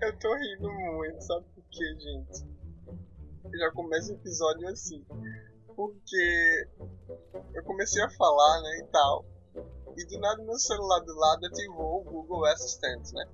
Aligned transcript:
eu 0.00 0.18
tô 0.18 0.34
rindo 0.36 0.70
muito, 0.70 1.20
sabe 1.22 1.44
por 1.54 1.64
quê, 1.70 1.96
gente? 1.98 2.46
Eu 3.44 3.58
já 3.58 3.70
começo 3.72 4.12
o 4.12 4.16
episódio 4.16 4.68
assim. 4.68 5.04
Porque 5.76 6.68
eu 7.54 7.64
comecei 7.64 8.02
a 8.02 8.10
falar, 8.10 8.62
né, 8.62 8.78
e 8.78 8.84
tal. 8.92 9.24
E 9.96 10.06
do 10.06 10.18
nada 10.18 10.42
meu 10.42 10.58
celular 10.58 11.00
do 11.00 11.14
lado 11.14 11.46
ativou 11.46 12.00
o 12.00 12.04
Google 12.04 12.44
Assistant, 12.46 13.12
né? 13.12 13.28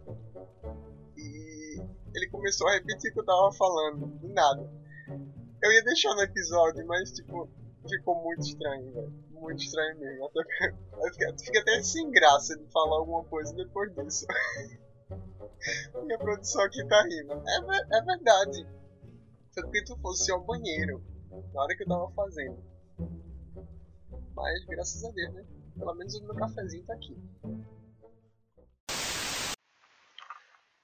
E 1.17 1.81
ele 2.15 2.29
começou 2.31 2.69
a 2.69 2.73
repetir 2.73 3.11
o 3.11 3.15
que 3.15 3.21
eu 3.21 3.25
tava 3.25 3.53
falando, 3.53 4.07
do 4.07 4.29
nada. 4.29 4.71
Eu 5.63 5.73
ia 5.73 5.85
deixar 5.85 6.15
no 6.15 6.23
episódio, 6.23 6.87
mas 6.87 7.13
tipo, 7.13 7.49
ficou 7.89 8.23
muito 8.23 8.43
estranho, 8.43 8.93
velho. 8.93 9.30
Muito 9.41 9.65
estranho 9.65 9.99
mesmo. 9.99 10.27
Até, 10.27 11.39
fica, 11.39 11.61
até 11.61 11.83
sem 11.83 12.11
graça 12.11 12.57
de 12.57 12.71
falar 12.71 12.97
alguma 12.97 13.25
coisa 13.25 13.55
depois 13.55 13.93
disso. 13.95 14.27
Minha 16.05 16.19
produção 16.19 16.63
aqui 16.63 16.87
tá 16.87 17.03
rindo. 17.03 17.33
É, 17.33 17.99
é 17.99 18.03
verdade. 18.03 18.67
Foi 19.53 19.63
porque 19.65 19.85
tu 19.85 19.97
fosse 19.99 20.31
ao 20.31 20.45
banheiro 20.45 21.03
na 21.53 21.63
hora 21.63 21.77
que 21.77 21.83
eu 21.83 21.89
tava 21.89 22.11
fazendo. 22.13 22.63
Mas 24.35 24.65
graças 24.67 25.05
a 25.05 25.11
Deus, 25.11 25.35
né? 25.35 25.45
Pelo 25.77 25.95
menos 25.95 26.15
o 26.15 26.25
meu 26.25 26.35
cafezinho 26.35 26.85
tá 26.85 26.95
aqui. 26.95 27.17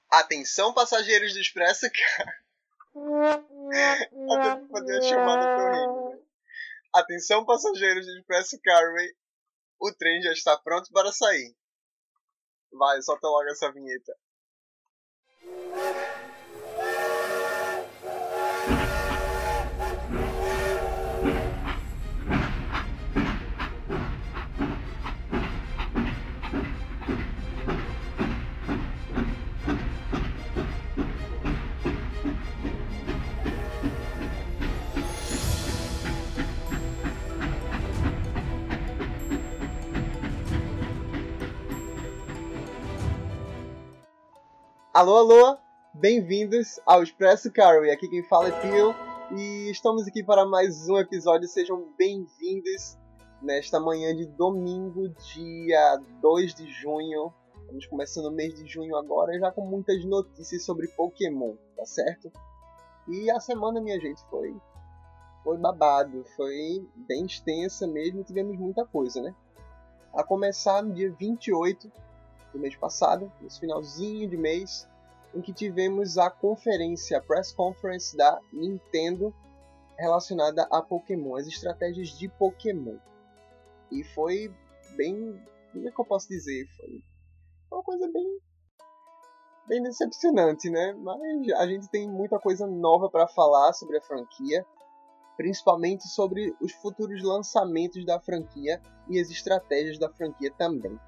Atenção, 0.09 0.73
passageiros 0.73 1.33
do 1.33 1.39
Expresso 1.39 1.87
Car. 1.91 2.33
Até 4.31 4.67
fazer 4.67 4.97
a 4.97 5.01
chamada 5.01 5.55
tô 5.55 5.71
rindo? 5.71 5.96
Atenção, 6.97 7.45
passageiros 7.45 8.07
do 8.07 8.11
Expresso 8.17 8.59
Carway. 8.63 9.13
O 9.79 9.93
trem 9.93 10.19
já 10.19 10.31
está 10.31 10.57
pronto 10.57 10.89
para 10.91 11.11
sair. 11.11 11.55
Vai, 12.73 12.99
solta 13.03 13.27
logo 13.27 13.47
essa 13.51 13.71
vinheta. 13.71 14.17
Alô, 44.97 45.15
alô, 45.17 45.57
bem-vindos 45.93 46.79
ao 46.83 47.03
Expresso 47.03 47.51
Carway. 47.51 47.91
Aqui 47.91 48.09
quem 48.09 48.23
fala 48.23 48.47
é 48.47 48.61
Pio 48.61 48.95
e 49.37 49.69
estamos 49.69 50.07
aqui 50.07 50.23
para 50.23 50.43
mais 50.43 50.89
um 50.89 50.97
episódio. 50.97 51.47
Sejam 51.47 51.93
bem-vindos 51.95 52.97
nesta 53.39 53.79
manhã 53.79 54.15
de 54.15 54.25
domingo, 54.25 55.07
dia 55.09 56.01
2 56.19 56.55
de 56.55 56.67
junho. 56.71 57.31
Estamos 57.61 57.85
começando 57.85 58.25
o 58.25 58.31
mês 58.31 58.55
de 58.55 58.65
junho 58.65 58.95
agora, 58.95 59.37
já 59.37 59.51
com 59.51 59.67
muitas 59.67 60.03
notícias 60.03 60.65
sobre 60.65 60.87
Pokémon, 60.87 61.53
tá 61.75 61.85
certo? 61.85 62.31
E 63.07 63.29
a 63.29 63.39
semana, 63.39 63.79
minha 63.79 63.99
gente, 63.99 64.19
foi 64.31 64.51
foi 65.43 65.59
babado, 65.59 66.25
foi 66.35 66.83
bem 67.07 67.23
extensa 67.23 67.85
mesmo, 67.85 68.23
tivemos 68.23 68.57
muita 68.57 68.83
coisa, 68.83 69.21
né? 69.21 69.35
A 70.11 70.23
começar 70.23 70.81
no 70.81 70.91
dia 70.91 71.11
28 71.11 71.87
do 72.51 72.59
mês 72.59 72.75
passado, 72.75 73.31
nesse 73.41 73.59
finalzinho 73.59 74.29
de 74.29 74.37
mês, 74.37 74.87
em 75.33 75.41
que 75.41 75.53
tivemos 75.53 76.17
a 76.17 76.29
conferência, 76.29 77.17
a 77.17 77.21
press 77.21 77.51
conference 77.51 78.15
da 78.15 78.39
Nintendo 78.51 79.33
relacionada 79.97 80.67
a 80.71 80.81
Pokémon, 80.81 81.35
as 81.35 81.47
estratégias 81.47 82.09
de 82.09 82.29
Pokémon. 82.29 82.97
E 83.91 84.03
foi 84.03 84.53
bem. 84.95 85.41
Como 85.71 85.87
é 85.87 85.91
que 85.91 85.99
eu 85.99 86.05
posso 86.05 86.27
dizer? 86.27 86.67
Foi 86.77 87.01
uma 87.71 87.83
coisa 87.83 88.09
bem. 88.11 88.39
bem 89.67 89.83
decepcionante, 89.83 90.69
né? 90.69 90.93
Mas 90.93 91.19
a 91.57 91.67
gente 91.67 91.89
tem 91.89 92.07
muita 92.07 92.39
coisa 92.39 92.65
nova 92.67 93.09
para 93.09 93.27
falar 93.27 93.73
sobre 93.73 93.97
a 93.97 94.01
franquia, 94.01 94.65
principalmente 95.35 96.07
sobre 96.07 96.55
os 96.61 96.71
futuros 96.73 97.23
lançamentos 97.23 98.05
da 98.05 98.19
franquia 98.19 98.81
e 99.09 99.19
as 99.19 99.29
estratégias 99.29 99.97
da 99.97 100.09
franquia 100.09 100.51
também. 100.57 100.99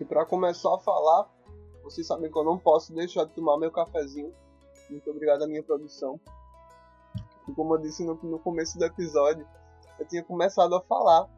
E 0.00 0.04
para 0.04 0.24
começar 0.26 0.74
a 0.74 0.78
falar, 0.78 1.28
vocês 1.82 2.06
sabem 2.06 2.30
que 2.30 2.38
eu 2.38 2.44
não 2.44 2.58
posso 2.58 2.92
deixar 2.92 3.24
de 3.24 3.32
tomar 3.32 3.58
meu 3.58 3.70
cafezinho. 3.70 4.34
Muito 4.90 5.10
obrigado 5.10 5.42
à 5.42 5.46
minha 5.46 5.62
produção. 5.62 6.18
E 7.48 7.52
como 7.52 7.74
eu 7.74 7.78
disse 7.78 8.04
no, 8.04 8.18
no 8.22 8.38
começo 8.38 8.78
do 8.78 8.84
episódio, 8.84 9.46
eu 9.98 10.06
tinha 10.06 10.22
começado 10.22 10.74
a 10.74 10.80
falar, 10.80 11.28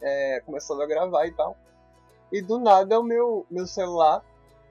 é, 0.00 0.40
começado 0.40 0.80
a 0.80 0.86
gravar 0.86 1.26
e 1.26 1.32
tal. 1.32 1.56
E 2.32 2.40
do 2.40 2.58
nada 2.58 2.98
o 2.98 3.02
meu, 3.02 3.46
meu 3.50 3.66
celular 3.66 4.24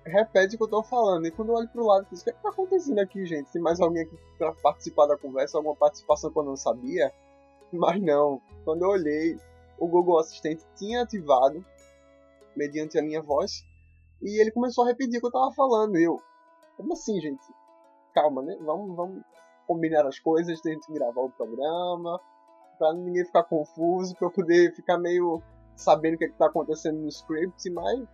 repete 0.08 0.56
o 0.56 0.58
que 0.58 0.64
eu 0.64 0.70
tô 0.70 0.84
falando. 0.84 1.28
E 1.28 1.32
quando 1.32 1.50
eu 1.50 1.56
olho 1.56 1.68
pro 1.68 1.86
lado, 1.86 2.04
eu 2.04 2.06
penso, 2.06 2.22
o 2.22 2.24
que, 2.24 2.30
é 2.30 2.34
que 2.34 2.42
tá 2.42 2.50
acontecendo 2.50 3.00
aqui, 3.00 3.26
gente? 3.26 3.52
Tem 3.52 3.62
mais 3.62 3.80
alguém 3.80 4.04
aqui 4.04 4.18
pra 4.38 4.54
participar 4.54 5.06
da 5.06 5.18
conversa? 5.18 5.58
Alguma 5.58 5.76
participação 5.76 6.32
que 6.32 6.40
eu 6.40 6.44
não 6.44 6.56
sabia? 6.56 7.14
Mas 7.72 8.02
não. 8.02 8.42
Quando 8.64 8.84
eu 8.84 8.90
olhei, 8.90 9.38
o 9.78 9.88
Google 9.88 10.20
Assistente 10.20 10.64
tinha 10.76 11.04
ativado 11.04 11.64
mediante 12.58 12.98
a 12.98 13.02
minha 13.02 13.22
voz. 13.22 13.64
E 14.22 14.42
ele 14.42 14.52
começou 14.52 14.84
a 14.84 14.88
repetir 14.88 15.18
o 15.18 15.22
que 15.22 15.28
eu 15.28 15.32
tava 15.32 15.52
falando. 15.54 15.98
E 15.98 16.04
eu, 16.04 16.20
como 16.76 16.94
assim, 16.94 17.22
gente? 17.22 17.44
Calma, 18.14 18.42
né? 18.42 18.58
Vamos, 18.62 18.96
vamos 18.96 19.24
combinar 19.68 20.06
as 20.08 20.18
coisas, 20.18 20.62
tem 20.62 20.80
que 20.80 20.94
gravar 20.94 21.22
o 21.22 21.30
programa, 21.30 22.20
pra 22.78 22.94
ninguém 22.94 23.26
ficar 23.26 23.44
confuso, 23.44 24.16
pra 24.16 24.28
eu 24.28 24.32
poder 24.32 24.74
ficar 24.74 24.98
meio 24.98 25.42
sabendo 25.76 26.16
o 26.16 26.18
que, 26.18 26.26
é 26.26 26.30
que 26.30 26.38
tá 26.38 26.48
acontecendo 26.48 27.00
no 27.00 27.08
script, 27.10 27.70
mas 27.70 28.08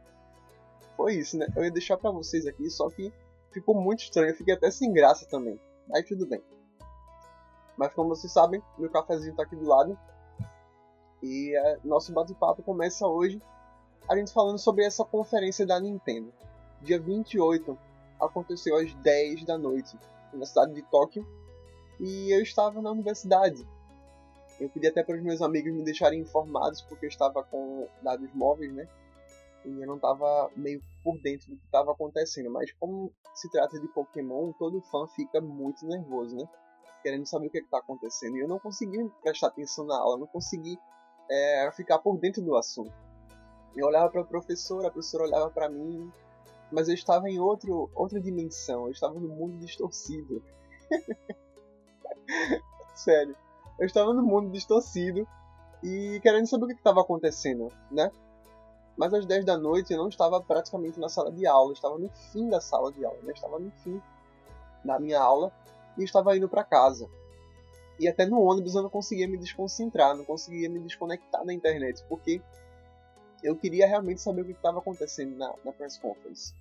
foi 0.98 1.14
isso, 1.14 1.38
né? 1.38 1.48
Eu 1.56 1.64
ia 1.64 1.72
deixar 1.72 1.98
pra 1.98 2.12
vocês 2.12 2.46
aqui, 2.46 2.70
só 2.70 2.90
que 2.90 3.14
ficou 3.52 3.76
muito 3.76 4.04
estranho, 4.04 4.32
eu 4.32 4.36
fiquei 4.36 4.56
até 4.56 4.70
sem 4.72 4.92
graça 4.92 5.28
também. 5.28 5.60
Mas 5.88 6.08
tudo 6.08 6.28
bem. 6.28 6.42
Mas 7.78 7.94
como 7.94 8.10
vocês 8.10 8.32
sabem, 8.32 8.62
meu 8.78 8.90
cafezinho 8.90 9.36
tá 9.36 9.44
aqui 9.44 9.56
do 9.56 9.68
lado. 9.68 9.98
E 11.22 11.56
é, 11.56 11.80
nosso 11.84 12.12
bate-papo 12.12 12.64
começa 12.64 13.08
hoje 13.08 13.42
a 14.08 14.16
gente 14.16 14.34
falando 14.34 14.58
sobre 14.58 14.86
essa 14.86 15.04
conferência 15.06 15.66
da 15.66 15.80
Nintendo. 15.80 16.34
Dia 16.82 17.00
28 17.00 17.78
aconteceu 18.20 18.78
às 18.78 18.94
10 18.96 19.46
da 19.46 19.58
noite 19.58 19.98
na 20.34 20.46
cidade 20.46 20.74
de 20.74 20.82
Tóquio 20.84 21.26
e 22.00 22.34
eu 22.34 22.42
estava 22.42 22.82
na 22.82 22.92
universidade. 22.92 23.66
Eu 24.60 24.70
pedi 24.70 24.88
até 24.88 25.04
para 25.04 25.16
os 25.16 25.22
meus 25.22 25.42
amigos 25.42 25.74
me 25.74 25.84
deixarem 25.84 26.20
informados 26.20 26.82
porque 26.82 27.06
eu 27.06 27.10
estava 27.10 27.44
com 27.44 27.88
dados 28.02 28.30
móveis, 28.34 28.74
né? 28.74 28.88
E 29.66 29.82
eu 29.82 29.88
não 29.88 29.96
estava 29.96 30.52
meio 30.56 30.82
por 31.04 31.18
dentro 31.20 31.50
do 31.50 31.58
que 31.58 31.66
estava 31.66 31.92
acontecendo. 31.92 32.52
Mas 32.52 32.72
como 32.74 33.12
se 33.34 33.50
trata 33.50 33.80
de 33.80 33.88
Pokémon, 33.88 34.52
todo 34.54 34.82
fã 34.82 35.08
fica 35.08 35.40
muito 35.40 35.86
nervoso, 35.86 36.36
né? 36.36 36.48
Querendo 37.02 37.26
saber 37.26 37.48
o 37.48 37.50
que 37.50 37.58
é 37.58 37.62
está 37.62 37.78
acontecendo. 37.78 38.38
E 38.38 38.42
eu 38.42 38.48
não 38.48 38.60
consegui 38.60 39.10
prestar 39.22 39.48
atenção 39.48 39.86
na 39.86 39.98
aula, 39.98 40.18
não 40.18 40.28
consegui 40.28 40.78
é, 41.30 41.72
ficar 41.72 42.00
por 42.00 42.18
dentro 42.18 42.42
do 42.42 42.56
assunto. 42.56 42.94
Eu 43.76 43.88
olhava 43.88 44.10
para 44.10 44.22
a 44.22 44.26
professora, 44.26 44.88
a 44.88 44.92
professora 44.92 45.24
olhava 45.24 45.50
para 45.50 45.70
mim, 45.70 46.12
mas 46.72 46.88
eu 46.88 46.94
estava 46.94 47.30
em 47.30 47.40
outro, 47.40 47.90
outra 47.96 48.20
dimensão, 48.20 48.86
eu 48.86 48.92
estava 48.92 49.14
no 49.14 49.28
mundo 49.28 49.58
distorcido. 49.58 50.44
Sério, 52.96 53.36
eu 53.80 53.86
estava 53.86 54.14
no 54.14 54.24
mundo 54.24 54.52
distorcido 54.52 55.28
e 55.84 56.20
querendo 56.22 56.48
saber 56.48 56.66
o 56.66 56.68
que 56.68 56.74
estava 56.74 57.02
acontecendo, 57.02 57.70
né? 57.92 58.12
Mas 58.96 59.14
às 59.14 59.26
10 59.26 59.46
da 59.46 59.58
noite 59.58 59.92
eu 59.92 59.98
não 59.98 60.08
estava 60.08 60.40
praticamente 60.40 61.00
na 61.00 61.10
sala 61.10 61.32
de 61.32 61.48
aula, 61.48 61.72
eu 61.72 61.74
estava 61.74 61.98
no 61.98 62.10
fim 62.32 62.50
da 62.50 62.62
sala 62.62 62.92
de 62.92 63.04
aula, 63.04 63.18
né? 63.24 63.30
eu 63.30 63.34
estava 63.34 63.60
no 63.60 63.72
fim 63.84 64.02
da 64.86 65.00
minha 65.00 65.20
aula 65.20 65.52
e 65.98 66.04
estava 66.04 66.36
indo 66.38 66.48
para 66.48 66.64
casa. 66.64 67.10
E 68.00 68.08
até 68.08 68.26
no 68.26 68.42
ônibus 68.42 68.76
eu 68.76 68.84
não 68.84 68.90
conseguia 68.90 69.28
me 69.28 69.38
desconcentrar, 69.38 70.16
não 70.16 70.26
conseguia 70.26 70.70
me 70.70 70.80
desconectar 70.80 71.46
da 71.46 71.54
internet, 71.54 72.04
porque 72.08 72.42
eu 73.44 73.56
queria 73.56 73.86
realmente 73.86 74.22
saber 74.22 74.42
o 74.42 74.46
que 74.46 74.52
estava 74.52 74.80
acontecendo 74.80 75.36
na, 75.36 75.54
na 75.64 75.72
press 75.74 75.98
conference. 75.98 76.54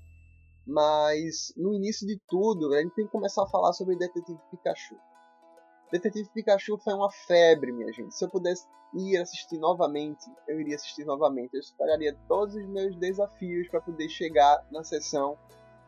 Mas 0.67 1.52
no 1.56 1.75
início 1.75 2.06
de 2.06 2.20
tudo, 2.29 2.73
a 2.75 2.82
gente 2.82 2.94
tem 2.94 3.06
que 3.06 3.12
começar 3.12 3.44
a 3.44 3.49
falar 3.49 3.73
sobre 3.73 3.96
Detetive 3.96 4.38
Pikachu. 4.50 4.96
Detetive 5.90 6.29
Pikachu 6.31 6.79
foi 6.79 6.94
uma 6.94 7.11
febre, 7.11 7.73
minha 7.73 7.93
gente. 7.93 8.14
Se 8.14 8.25
eu 8.25 8.31
pudesse 8.31 8.67
ir 8.94 9.17
assistir 9.19 9.58
novamente, 9.58 10.25
eu 10.49 10.61
iria 10.61 10.76
assistir 10.76 11.05
novamente. 11.05 11.55
Eu 11.55 11.61
esperaria 11.61 12.17
todos 12.29 12.55
os 12.55 12.67
meus 12.67 12.96
desafios 12.96 13.69
para 13.69 13.81
poder 13.81 14.08
chegar 14.08 14.67
na 14.70 14.82
sessão, 14.84 15.37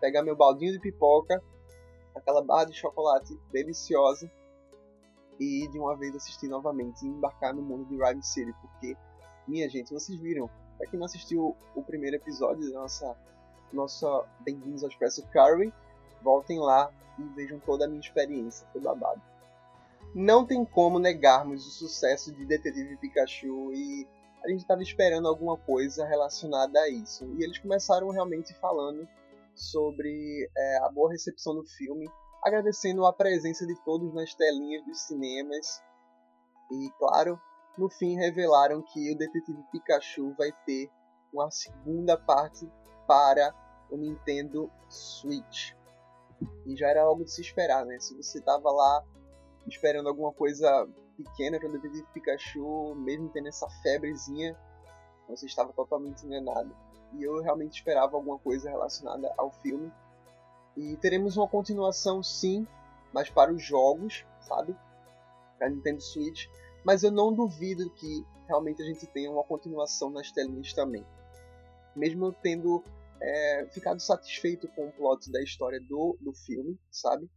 pegar 0.01 0.23
meu 0.23 0.37
baldinho 0.37 0.73
de 0.73 0.81
pipoca, 0.81 1.43
aquela 2.15 2.43
barra 2.43 2.67
de 2.67 2.75
chocolate 2.75 3.35
deliciosa 3.51 4.31
e 5.41 5.69
de 5.69 5.79
uma 5.79 5.97
vez 5.97 6.15
assistir 6.15 6.49
novamente 6.49 7.05
e 7.05 7.09
embarcar 7.09 7.55
no 7.55 7.63
mundo 7.63 7.87
de 7.87 7.97
Rhyme 7.97 8.23
City, 8.23 8.53
porque 8.61 8.97
minha 9.49 9.69
gente, 9.69 9.93
vocês 9.93 10.19
viram 10.21 10.49
Pra 10.77 10.87
quem 10.87 10.99
não 10.99 11.07
assistiu 11.07 11.57
o 11.75 11.83
primeiro 11.83 12.17
episódio 12.17 12.71
da 12.73 12.81
nossa 12.81 13.17
nossa 13.73 14.25
Bem-vindos 14.41 14.85
ao 14.85 14.89
Expresso 14.89 15.27
Curry, 15.29 15.73
voltem 16.23 16.61
lá 16.61 16.93
e 17.19 17.23
vejam 17.35 17.59
toda 17.59 17.85
a 17.85 17.89
minha 17.89 18.01
experiência, 18.01 18.67
foi 18.73 18.81
babado. 18.81 19.21
Não 20.15 20.47
tem 20.47 20.65
como 20.65 21.01
negarmos 21.01 21.67
o 21.67 21.71
sucesso 21.71 22.33
de 22.33 22.45
Detetive 22.45 22.97
Pikachu 22.99 23.73
e 23.73 24.07
a 24.45 24.49
gente 24.49 24.61
estava 24.61 24.83
esperando 24.83 25.27
alguma 25.27 25.57
coisa 25.57 26.07
relacionada 26.07 26.79
a 26.79 26.89
isso. 26.89 27.25
E 27.37 27.43
eles 27.43 27.59
começaram 27.59 28.11
realmente 28.11 28.55
falando 28.55 29.09
sobre 29.55 30.49
é, 30.57 30.79
a 30.79 30.89
boa 30.89 31.11
recepção 31.11 31.55
do 31.55 31.65
filme, 31.65 32.09
agradecendo 32.45 33.05
a 33.07 33.13
presença 33.13 33.67
de 33.67 33.75
todos 33.85 34.15
nas 34.15 34.35
telinhas 34.35 34.85
dos 34.85 35.01
cinemas. 35.01 35.83
E, 36.71 36.91
claro, 36.99 37.41
no 37.77 37.89
fim 37.91 38.17
revelaram 38.17 38.83
que 38.83 39.13
o 39.13 39.19
Detetive 39.19 39.63
Pikachu 39.73 40.35
vai 40.39 40.53
ter 40.65 40.91
uma 41.33 41.51
segunda 41.51 42.17
parte 42.17 42.71
para 43.07 43.53
o 43.91 43.97
Nintendo 43.97 44.71
Switch. 44.89 45.73
E 46.67 46.77
já 46.77 46.89
era 46.89 47.03
algo 47.03 47.25
de 47.25 47.33
se 47.33 47.41
esperar, 47.41 47.85
né? 47.85 47.99
Se 47.99 48.17
você 48.17 48.39
estava 48.39 48.71
lá 48.71 49.03
esperando 49.67 50.09
alguma 50.09 50.33
coisa 50.33 50.89
pequena 51.17 51.59
para 51.59 51.69
o 51.69 51.73
Detetive 51.73 52.07
Pikachu, 52.13 52.95
mesmo 52.97 53.29
tendo 53.31 53.49
essa 53.49 53.69
febrezinha, 53.83 54.57
você 55.29 55.47
estava 55.47 55.73
totalmente 55.73 56.25
enganado. 56.25 56.75
E 57.15 57.23
eu 57.23 57.41
realmente 57.43 57.75
esperava 57.75 58.17
alguma 58.17 58.39
coisa 58.39 58.71
relacionada 58.71 59.33
ao 59.37 59.51
filme. 59.51 59.93
E 60.77 60.97
teremos 60.97 61.37
uma 61.37 61.49
continuação 61.49 62.23
sim, 62.23 62.67
mas 63.13 63.31
para 63.31 63.53
os 63.53 63.63
jogos, 63.63 64.27
sabe? 64.41 64.77
Para 65.59 65.71
Nintendo 65.71 66.01
Switch. 66.01 66.47
Mas 66.85 67.03
eu 67.03 67.11
não 67.11 67.33
duvido 67.33 67.91
que 67.91 68.25
realmente 68.47 68.83
a 68.83 68.85
gente 68.85 69.07
tenha 69.07 69.31
uma 69.31 69.45
continuação 69.45 70.11
nas 70.11 70.31
telinhas 70.31 70.73
também. 70.73 71.05
Mesmo 71.97 72.33
tendo 72.33 72.83
é, 73.21 73.67
ficado 73.71 74.01
satisfeito 74.01 74.69
com 74.69 74.89
o 74.89 74.93
plot 74.93 75.31
da 75.31 75.43
história 75.43 75.81
do, 75.81 76.17
do 76.21 76.33
filme, 76.33 76.79
sabe? 76.91 77.29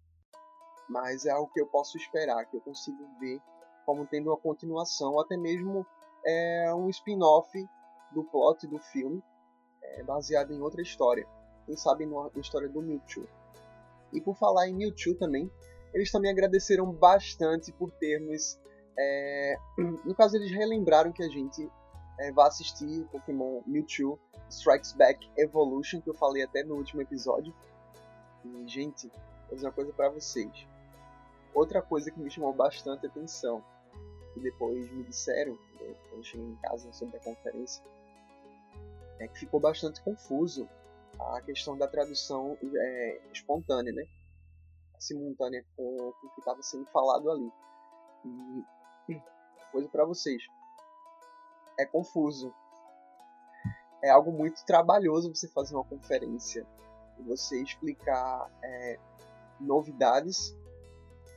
Mas 0.89 1.25
é 1.25 1.31
algo 1.31 1.51
que 1.53 1.61
eu 1.61 1.67
posso 1.67 1.97
esperar, 1.97 2.45
que 2.45 2.57
eu 2.57 2.61
consigo 2.61 2.97
ver 3.19 3.41
como 3.85 4.05
tendo 4.05 4.29
uma 4.29 4.37
continuação, 4.37 5.13
ou 5.13 5.21
até 5.21 5.37
mesmo 5.37 5.85
é, 6.25 6.73
um 6.75 6.89
spin-off 6.89 7.49
do 8.11 8.23
plot 8.25 8.67
do 8.67 8.79
filme, 8.79 9.23
é, 9.81 10.03
baseado 10.03 10.53
em 10.53 10.61
outra 10.61 10.81
história. 10.81 11.25
Quem 11.65 11.77
sabe 11.77 12.05
na 12.05 12.29
história 12.35 12.67
do 12.67 12.81
Mewtwo. 12.81 13.27
E 14.11 14.19
por 14.19 14.35
falar 14.35 14.67
em 14.67 14.73
Mewtwo 14.73 15.15
também, 15.15 15.49
eles 15.93 16.11
também 16.11 16.31
agradeceram 16.31 16.91
bastante 16.91 17.71
por 17.71 17.91
termos. 17.91 18.59
É... 18.97 19.57
No 20.05 20.15
caso, 20.15 20.35
eles 20.35 20.51
relembraram 20.51 21.11
que 21.11 21.23
a 21.23 21.29
gente 21.29 21.69
é, 22.19 22.31
vai 22.31 22.47
assistir 22.47 23.05
Pokémon 23.11 23.61
Mewtwo 23.65 24.19
Strikes 24.49 24.93
Back 24.93 25.29
Evolution, 25.37 26.01
que 26.01 26.09
eu 26.09 26.13
falei 26.13 26.43
até 26.43 26.63
no 26.63 26.75
último 26.75 27.01
episódio. 27.01 27.53
E, 28.45 28.67
gente, 28.67 29.07
vou 29.47 29.55
dizer 29.55 29.67
uma 29.67 29.73
coisa 29.73 29.93
para 29.93 30.09
vocês. 30.09 30.67
Outra 31.53 31.81
coisa 31.81 32.11
que 32.11 32.19
me 32.19 32.29
chamou 32.29 32.53
bastante 32.53 33.05
atenção 33.05 33.63
que 34.33 34.39
depois 34.39 34.89
me 34.91 35.03
disseram, 35.03 35.57
quando 35.77 36.17
eu 36.17 36.23
cheguei 36.23 36.45
em 36.45 36.55
casa 36.57 36.91
sobre 36.93 37.17
a 37.17 37.19
conferência, 37.19 37.83
é 39.19 39.27
que 39.27 39.39
ficou 39.39 39.59
bastante 39.59 40.01
confuso 40.01 40.69
a 41.19 41.41
questão 41.41 41.75
da 41.75 41.87
tradução 41.87 42.57
é, 42.61 43.21
espontânea, 43.33 43.91
né? 43.91 44.05
simultânea 44.99 45.63
com 45.75 45.83
o 45.83 46.13
que 46.33 46.39
estava 46.39 46.61
sendo 46.61 46.85
falado 46.87 47.29
ali. 47.29 47.51
E 48.25 48.63
coisa 49.71 49.87
para 49.89 50.05
vocês, 50.05 50.43
é 51.79 51.85
confuso. 51.85 52.53
É 54.03 54.09
algo 54.09 54.31
muito 54.31 54.63
trabalhoso 54.65 55.33
você 55.33 55.47
fazer 55.47 55.75
uma 55.75 55.83
conferência 55.83 56.65
você 57.25 57.61
explicar 57.61 58.49
é, 58.61 58.99
novidades 59.59 60.55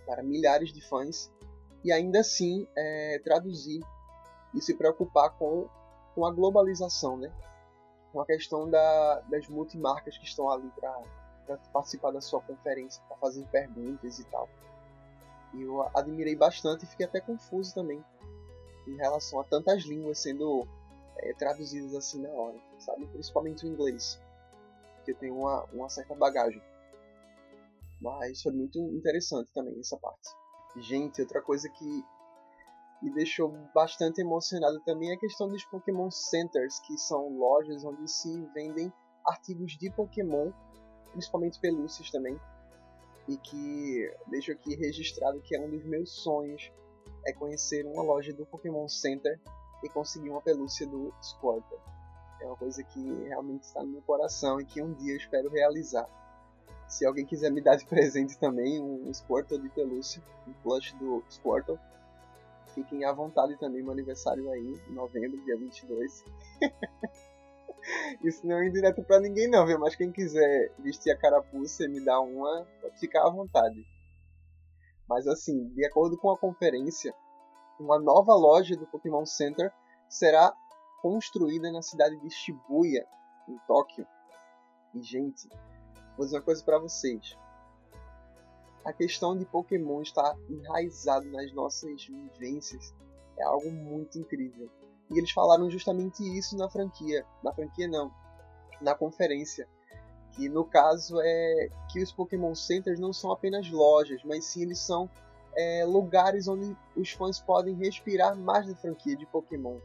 para 0.07 0.23
milhares 0.23 0.73
de 0.73 0.81
fãs 0.81 1.33
e 1.85 1.93
ainda 1.93 2.21
assim 2.21 2.67
é, 2.77 3.21
traduzir 3.25 3.81
e 4.55 4.61
se 4.61 4.75
preocupar 4.75 5.31
com, 5.39 5.69
com 6.15 6.27
a 6.27 6.33
globalização, 6.33 7.17
né? 7.17 7.33
com 8.13 8.21
a 8.21 8.27
questão 8.27 8.69
da, 8.69 9.21
das 9.21 9.47
multimarcas 9.49 10.19
que 10.19 10.25
estão 10.25 10.51
ali 10.51 10.69
para 10.77 11.57
participar 11.73 12.11
da 12.11 12.21
sua 12.21 12.41
conferência, 12.41 13.03
para 13.09 13.17
fazer 13.19 13.47
perguntas 13.47 14.19
e 14.19 14.25
tal. 14.25 14.49
E 15.55 15.62
eu 15.62 15.82
admirei 15.94 16.37
bastante 16.37 16.85
e 16.85 16.88
fiquei 16.88 17.06
até 17.06 17.20
confuso 17.20 17.75
também 17.75 18.02
em 18.87 18.97
relação 18.97 19.41
a 19.41 19.44
tantas 19.44 19.82
línguas 19.85 20.19
sendo 20.19 20.67
é, 21.19 21.32
traduzidas 21.35 21.94
assim 21.94 22.20
na 22.20 22.31
hora, 22.31 22.58
sabe? 22.79 23.06
Principalmente 23.06 23.64
o 23.64 23.69
inglês, 23.69 24.20
que 25.05 25.14
tem 25.14 25.31
uma, 25.31 25.64
uma 25.73 25.88
certa 25.88 26.14
bagagem. 26.14 26.62
Mas 28.00 28.43
foi 28.43 28.52
muito 28.52 28.79
interessante 28.79 29.52
também 29.52 29.79
essa 29.79 29.97
parte. 29.97 30.31
Gente, 30.76 31.20
outra 31.20 31.43
coisa 31.43 31.69
que 31.69 32.05
me 33.02 33.12
deixou 33.12 33.49
bastante 33.75 34.20
emocionado 34.20 34.81
também 34.81 35.11
é 35.11 35.14
a 35.14 35.19
questão 35.19 35.49
dos 35.49 35.64
Pokémon 35.64 36.11
Centers, 36.11 36.79
que 36.81 36.97
são 36.99 37.29
lojas 37.37 37.85
onde 37.85 38.08
se 38.11 38.43
vendem 38.55 38.93
artigos 39.26 39.73
de 39.73 39.91
Pokémon, 39.91 40.50
principalmente 41.12 41.61
pelúcias 41.61 42.11
também. 42.11 42.38
E 43.29 43.37
que 43.37 44.13
deixo 44.27 44.53
aqui 44.53 44.75
registrado 44.75 45.41
que 45.41 45.55
é 45.55 45.61
um 45.61 45.71
dos 45.71 45.85
meus 45.85 46.11
sonhos 46.11 46.73
é 47.27 47.33
conhecer 47.33 47.85
uma 47.87 48.03
loja 48.03 48.33
do 48.33 48.47
Pokémon 48.47 48.89
Center 48.89 49.39
e 49.83 49.89
conseguir 49.89 50.31
uma 50.31 50.41
pelúcia 50.41 50.87
do 50.87 51.13
Squirtle. 51.23 51.79
É 52.41 52.47
uma 52.47 52.57
coisa 52.57 52.83
que 52.83 53.01
realmente 53.25 53.65
está 53.65 53.83
no 53.83 53.89
meu 53.89 54.03
coração 54.03 54.61
e 54.61 54.65
que 54.65 54.83
um 54.83 54.93
dia 54.95 55.13
eu 55.13 55.17
espero 55.19 55.51
realizar. 55.51 56.09
Se 56.89 57.07
alguém 57.07 57.25
quiser 57.25 57.51
me 57.51 57.61
dar 57.61 57.77
de 57.77 57.85
presente 57.87 58.39
também 58.39 58.81
um 58.81 59.13
Squirtle 59.13 59.61
de 59.61 59.69
pelúcia, 59.69 60.23
um 60.47 60.53
plush 60.63 60.93
do 60.97 61.23
Squirtle, 61.31 61.79
fiquem 62.75 63.05
à 63.05 63.13
vontade 63.13 63.57
também, 63.59 63.83
meu 63.83 63.93
aniversário 63.93 64.51
aí, 64.51 64.81
em 64.89 64.93
novembro, 64.93 65.43
dia 65.45 65.57
22. 65.57 66.25
Isso 68.23 68.47
não 68.47 68.59
é 68.59 68.67
indireto 68.67 69.03
para 69.03 69.21
ninguém 69.21 69.49
não, 69.49 69.67
viu? 69.67 69.79
Mas 69.79 69.94
quem 69.94 70.12
quiser 70.12 70.73
vestir 70.79 71.11
a 71.11 71.19
carapuça 71.19 71.85
e 71.85 71.88
me 71.88 72.05
dar 72.05 72.21
uma, 72.21 72.67
pode 72.81 72.99
ficar 72.99 73.27
à 73.27 73.31
vontade. 73.31 73.85
Mas 75.09 75.27
assim, 75.27 75.69
de 75.71 75.85
acordo 75.85 76.17
com 76.17 76.31
a 76.31 76.38
conferência, 76.38 77.15
uma 77.79 77.99
nova 77.99 78.35
loja 78.35 78.77
do 78.77 78.87
Pokémon 78.87 79.27
Center 79.27 79.73
será 80.09 80.53
construída 81.03 81.73
na 81.73 81.82
cidade 81.82 82.17
de 82.21 82.31
Shibuya, 82.31 83.06
em 83.49 83.59
Tóquio. 83.67 84.06
E 84.94 85.03
gente, 85.03 85.49
Vou 86.21 86.26
dizer 86.26 86.37
uma 86.37 86.44
coisa 86.44 86.62
para 86.62 86.78
vocês. 86.78 87.35
A 88.85 88.93
questão 88.93 89.35
de 89.35 89.47
Pokémon 89.47 90.02
estar 90.02 90.37
enraizado 90.50 91.26
nas 91.31 91.50
nossas 91.55 92.05
vivências 92.05 92.95
é 93.38 93.43
algo 93.43 93.71
muito 93.71 94.19
incrível. 94.19 94.71
E 95.11 95.19
eles 95.19 95.31
falaram 95.33 95.71
justamente 95.71 96.23
isso 96.23 96.57
na 96.57 96.69
franquia. 96.69 97.26
Na 97.43 97.52
franquia 97.52 97.88
não, 97.88 98.12
na 98.81 98.95
conferência. 98.95 99.69
Que 100.33 100.49
no 100.49 100.64
caso 100.64 101.21
é 101.21 101.69
que 101.90 102.00
os 102.00 102.12
Pokémon 102.12 102.55
Centers 102.55 103.00
não 103.00 103.12
são 103.12 103.33
apenas 103.33 103.69
lojas, 103.69 104.23
mas 104.25 104.45
sim 104.45 104.62
eles 104.62 104.79
são 104.79 105.11
é, 105.57 105.85
lugares 105.85 106.47
onde 106.47 106.76
os 106.97 107.11
fãs 107.11 107.40
podem 107.40 107.75
respirar 107.75 108.37
mais 108.37 108.67
da 108.67 108.76
franquia 108.76 109.17
de 109.17 109.26
Pokémon. 109.26 109.79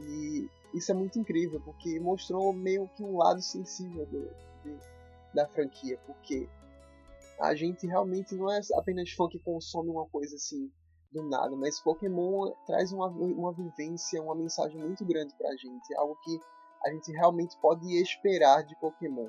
E 0.00 0.48
isso 0.72 0.90
é 0.90 0.94
muito 0.94 1.18
incrível, 1.18 1.60
porque 1.60 2.00
mostrou 2.00 2.52
meio 2.52 2.88
que 2.96 3.02
um 3.02 3.18
lado 3.18 3.42
sensível 3.42 4.06
do, 4.06 4.30
de, 4.64 4.76
da 5.34 5.46
franquia, 5.46 5.98
porque 6.06 6.48
a 7.38 7.54
gente 7.54 7.86
realmente 7.86 8.34
não 8.34 8.50
é 8.50 8.60
apenas 8.74 9.10
fã 9.10 9.28
que 9.28 9.38
consome 9.38 9.90
uma 9.90 10.06
coisa 10.06 10.36
assim 10.36 10.70
do 11.12 11.22
nada, 11.22 11.54
mas 11.56 11.80
Pokémon 11.80 12.52
traz 12.66 12.92
uma, 12.92 13.06
uma 13.08 13.52
vivência, 13.52 14.22
uma 14.22 14.34
mensagem 14.34 14.80
muito 14.80 15.04
grande 15.04 15.34
pra 15.34 15.54
gente, 15.56 15.92
é 15.92 15.96
algo 15.96 16.16
que 16.22 16.40
a 16.84 16.90
gente 16.90 17.12
realmente 17.12 17.56
pode 17.58 17.86
esperar 18.00 18.64
de 18.64 18.74
Pokémon. 18.76 19.28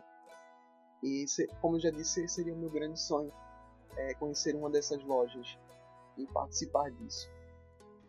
E, 1.03 1.25
como 1.61 1.75
eu 1.75 1.81
já 1.81 1.91
disse, 1.91 2.27
seria 2.27 2.53
o 2.53 2.57
meu 2.57 2.69
grande 2.69 2.99
sonho 2.99 3.31
é, 3.97 4.13
conhecer 4.15 4.55
uma 4.55 4.69
dessas 4.69 5.03
lojas 5.03 5.57
e 6.17 6.25
participar 6.27 6.89
disso. 6.91 7.29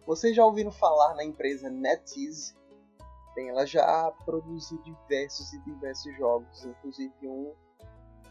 Vocês 0.07 0.37
já 0.37 0.45
ouviram 0.45 0.71
falar 0.71 1.14
na 1.14 1.25
empresa 1.25 1.69
NetEase? 1.69 2.54
Bem, 3.35 3.49
ela 3.49 3.66
já 3.66 4.12
produziu 4.25 4.81
diversos 4.83 5.52
e 5.52 5.59
diversos 5.64 6.16
jogos, 6.16 6.64
inclusive 6.64 7.12
um 7.25 7.52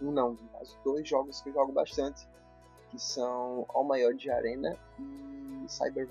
um 0.02 0.12
não, 0.12 0.36
caso, 0.36 0.78
dois 0.84 1.08
jogos 1.08 1.42
que 1.42 1.50
eu 1.50 1.54
jogo 1.54 1.72
bastante, 1.72 2.28
que 2.94 3.02
são 3.02 3.66
All 3.70 3.84
Maior 3.84 4.14
de 4.14 4.30
Arena 4.30 4.78
e 5.00 5.66
Cyber 5.68 6.08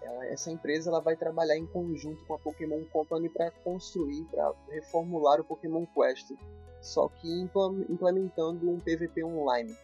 Ela, 0.00 0.26
essa 0.26 0.50
empresa 0.50 0.88
ela 0.88 1.02
vai 1.02 1.16
trabalhar 1.16 1.58
em 1.58 1.66
conjunto 1.66 2.24
com 2.24 2.34
a 2.34 2.38
Pokémon 2.38 2.82
Company 2.86 3.28
para 3.28 3.50
construir, 3.50 4.24
para 4.24 4.54
reformular 4.70 5.38
o 5.38 5.44
Pokémon 5.44 5.84
Quest, 5.84 6.32
só 6.80 7.08
que 7.08 7.28
implementando 7.90 8.70
um 8.70 8.80
PVP 8.80 9.22
online. 9.22 9.76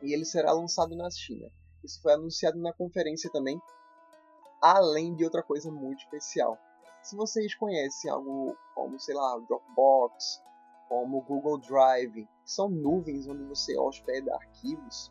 E 0.00 0.14
ele 0.14 0.24
será 0.24 0.52
lançado 0.52 0.96
na 0.96 1.10
China. 1.10 1.50
Isso 1.84 2.00
foi 2.00 2.14
anunciado 2.14 2.58
na 2.58 2.72
conferência 2.72 3.30
também, 3.30 3.60
além 4.62 5.14
de 5.14 5.22
outra 5.22 5.42
coisa 5.42 5.70
muito 5.70 5.98
especial. 5.98 6.58
Se 7.02 7.14
vocês 7.14 7.54
conhecem 7.54 8.10
algo 8.10 8.56
como, 8.74 8.98
sei 8.98 9.14
lá, 9.14 9.38
Dropbox, 9.40 10.42
como 10.88 11.20
Google 11.20 11.58
Drive, 11.58 12.26
são 12.44 12.68
nuvens 12.68 13.26
onde 13.26 13.44
você 13.44 13.78
hospeda 13.78 14.34
arquivos, 14.34 15.10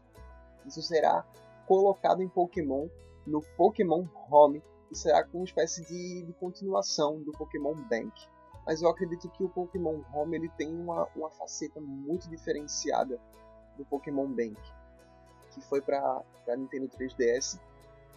isso 0.65 0.81
será 0.81 1.25
colocado 1.67 2.21
em 2.21 2.29
Pokémon 2.29 2.87
no 3.25 3.41
Pokémon 3.55 4.05
Home, 4.29 4.61
que 4.89 4.95
será 4.95 5.27
uma 5.33 5.43
espécie 5.43 5.85
de, 5.85 6.23
de 6.23 6.33
continuação 6.33 7.21
do 7.21 7.31
Pokémon 7.31 7.73
Bank. 7.89 8.11
Mas 8.65 8.81
eu 8.81 8.89
acredito 8.89 9.29
que 9.29 9.43
o 9.43 9.49
Pokémon 9.49 10.01
Home 10.13 10.37
ele 10.37 10.49
tem 10.49 10.73
uma, 10.73 11.07
uma 11.15 11.29
faceta 11.31 11.79
muito 11.81 12.29
diferenciada 12.29 13.19
do 13.77 13.85
Pokémon 13.85 14.27
Bank, 14.27 14.57
que 15.51 15.61
foi 15.61 15.81
para 15.81 16.23
Nintendo 16.57 16.87
3DS 16.87 17.59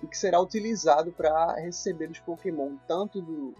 e 0.03 0.07
que 0.07 0.17
será 0.17 0.41
utilizado 0.41 1.11
para 1.13 1.55
receber 1.55 2.11
os 2.11 2.19
Pokémon 2.21 2.77
tanto 2.87 3.21
do 3.23 3.55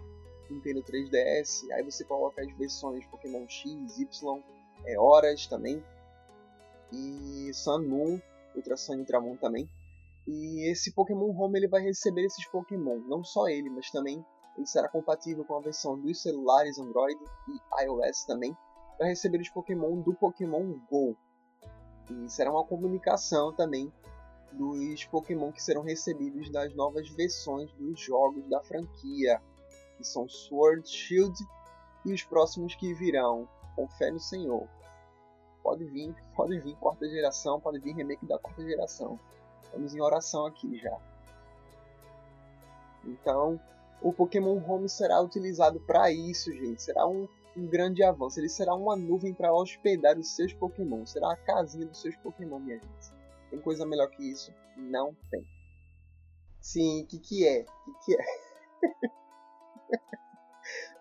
Nintendo 0.49 0.81
3DS, 0.83 1.69
aí 1.71 1.83
você 1.83 2.05
coloca 2.05 2.41
as 2.41 2.51
versões 2.53 3.05
Pokémon 3.07 3.47
X, 3.49 3.99
Y, 3.99 4.43
é, 4.85 4.99
Horas 4.99 5.47
também, 5.47 5.83
e 6.91 7.51
Sun 7.53 7.87
Moon, 7.87 8.21
Ultra 8.55 8.77
Sun 8.77 8.99
Ultramon 8.99 9.35
também. 9.37 9.69
E 10.27 10.69
esse 10.69 10.93
Pokémon 10.93 11.31
Home 11.37 11.59
ele 11.59 11.67
vai 11.67 11.81
receber 11.81 12.25
esses 12.25 12.45
Pokémon, 12.49 12.99
não 13.07 13.23
só 13.23 13.47
ele, 13.47 13.69
mas 13.69 13.89
também 13.91 14.25
ele 14.57 14.67
será 14.67 14.89
compatível 14.89 15.45
com 15.45 15.55
a 15.55 15.61
versão 15.61 15.99
dos 15.99 16.21
celulares 16.21 16.79
Android 16.79 17.17
e 17.47 17.83
iOS 17.85 18.25
também, 18.25 18.55
para 18.97 19.07
receber 19.07 19.39
os 19.39 19.49
Pokémon 19.49 20.01
do 20.01 20.13
Pokémon 20.15 20.73
Go. 20.89 21.15
E 22.09 22.29
será 22.29 22.51
uma 22.51 22.65
comunicação 22.65 23.53
também 23.53 23.91
dos 24.51 25.05
Pokémon 25.05 25.51
que 25.51 25.61
serão 25.61 25.83
recebidos 25.83 26.49
das 26.51 26.73
novas 26.73 27.07
versões 27.09 27.71
dos 27.73 27.99
jogos 27.99 28.47
da 28.49 28.61
franquia, 28.63 29.41
que 29.97 30.03
são 30.03 30.27
Sword, 30.27 30.87
Shield 30.89 31.37
e 32.05 32.13
os 32.13 32.23
próximos 32.23 32.73
que 32.75 32.93
virão, 32.93 33.47
com 33.77 33.87
fé 33.87 34.09
no 34.09 34.19
Senhor. 34.19 34.67
Pode 35.61 35.85
vir, 35.85 36.15
pode 36.35 36.59
vir 36.59 36.75
quarta 36.77 37.07
geração, 37.07 37.61
pode 37.61 37.79
vir 37.79 37.95
remake 37.95 38.25
da 38.25 38.39
quarta 38.39 38.63
geração. 38.63 39.19
Estamos 39.63 39.93
em 39.93 40.01
oração 40.01 40.47
aqui 40.47 40.77
já. 40.77 40.99
Então, 43.05 43.61
o 44.01 44.11
Pokémon 44.11 44.57
Home 44.67 44.89
será 44.89 45.21
utilizado 45.21 45.79
para 45.81 46.11
isso, 46.11 46.51
gente. 46.51 46.81
Será 46.81 47.07
um, 47.07 47.27
um, 47.55 47.67
grande 47.67 48.03
avanço. 48.03 48.39
Ele 48.39 48.49
será 48.49 48.73
uma 48.73 48.95
nuvem 48.95 49.33
para 49.33 49.53
hospedar 49.53 50.17
os 50.17 50.35
seus 50.35 50.53
Pokémon. 50.53 51.05
Será 51.05 51.33
a 51.33 51.37
casinha 51.37 51.85
dos 51.85 52.01
seus 52.01 52.15
Pokémon, 52.17 52.59
minha 52.59 52.79
gente. 52.79 53.11
Tem 53.51 53.59
coisa 53.59 53.85
melhor 53.85 54.09
que 54.09 54.23
isso? 54.23 54.51
Não 54.75 55.15
tem. 55.29 55.45
Sim, 56.59 57.03
o 57.03 57.07
que, 57.07 57.19
que 57.19 57.47
é? 57.47 57.61
O 57.61 57.93
que, 57.93 58.05
que 58.05 58.15
é? 58.15 59.11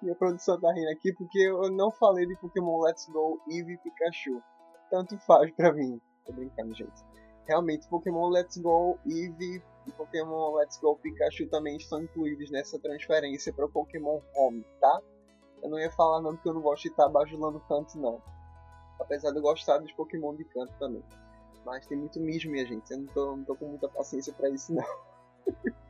Minha 0.03 0.15
produção 0.15 0.61
tá 0.61 0.73
rindo 0.73 0.91
aqui 0.91 1.13
porque 1.15 1.39
eu 1.39 1.71
não 1.71 1.91
falei 1.91 2.27
de 2.27 2.37
Pokémon 2.37 2.81
Let's 2.81 3.09
Go 3.09 3.41
Eevee 3.49 3.79
Pikachu. 3.79 4.43
Tanto 4.91 5.19
faz 5.21 5.51
pra 5.53 5.73
mim. 5.73 6.01
Tô 6.25 6.33
brincando, 6.33 6.75
gente. 6.75 7.03
Realmente, 7.47 7.89
Pokémon 7.89 8.29
Let's 8.29 8.59
Go 8.59 8.99
Eevee 9.07 9.63
e 9.87 9.93
Pokémon 9.93 10.55
Let's 10.57 10.79
Go 10.79 10.97
Pikachu 10.97 11.49
também 11.49 11.77
estão 11.77 12.03
incluídos 12.03 12.51
nessa 12.51 12.79
transferência 12.79 13.53
para 13.53 13.67
o 13.67 13.71
Pokémon 13.71 14.21
Home, 14.35 14.65
tá? 14.81 15.01
Eu 15.63 15.71
não 15.71 15.79
ia 15.79 15.91
falar 15.91 16.21
não 16.21 16.35
porque 16.35 16.49
eu 16.49 16.55
não 16.55 16.61
gosto 16.61 16.83
de 16.83 16.89
estar 16.91 17.09
bajulando 17.09 17.61
canto 17.61 17.99
não. 17.99 18.21
Apesar 19.01 19.31
de 19.31 19.39
eu 19.39 19.43
gostar 19.43 19.79
dos 19.79 19.93
Pokémon 19.93 20.35
de 20.35 20.45
canto 20.45 20.73
também. 20.79 21.05
Mas 21.65 21.87
tem 21.87 21.97
muito 21.97 22.21
mesmo, 22.21 22.53
minha 22.53 22.67
gente. 22.67 22.91
Eu 22.91 22.99
não 22.99 23.07
tô, 23.07 23.37
não 23.37 23.45
tô 23.45 23.57
com 23.57 23.69
muita 23.69 23.89
paciência 23.89 24.33
para 24.33 24.51
isso 24.51 24.75
não. 24.75 24.85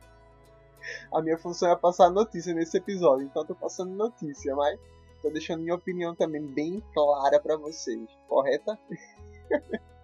a 1.13 1.21
minha 1.21 1.37
função 1.37 1.71
é 1.71 1.75
passar 1.75 2.09
notícia 2.09 2.53
nesse 2.53 2.77
episódio, 2.77 3.25
então 3.25 3.45
tô 3.45 3.55
passando 3.55 3.93
notícia, 3.93 4.55
mas 4.55 4.79
tô 5.21 5.29
deixando 5.29 5.61
minha 5.63 5.75
opinião 5.75 6.15
também 6.15 6.45
bem 6.45 6.81
clara 6.93 7.39
para 7.39 7.57
vocês, 7.57 8.09
correta? 8.27 8.77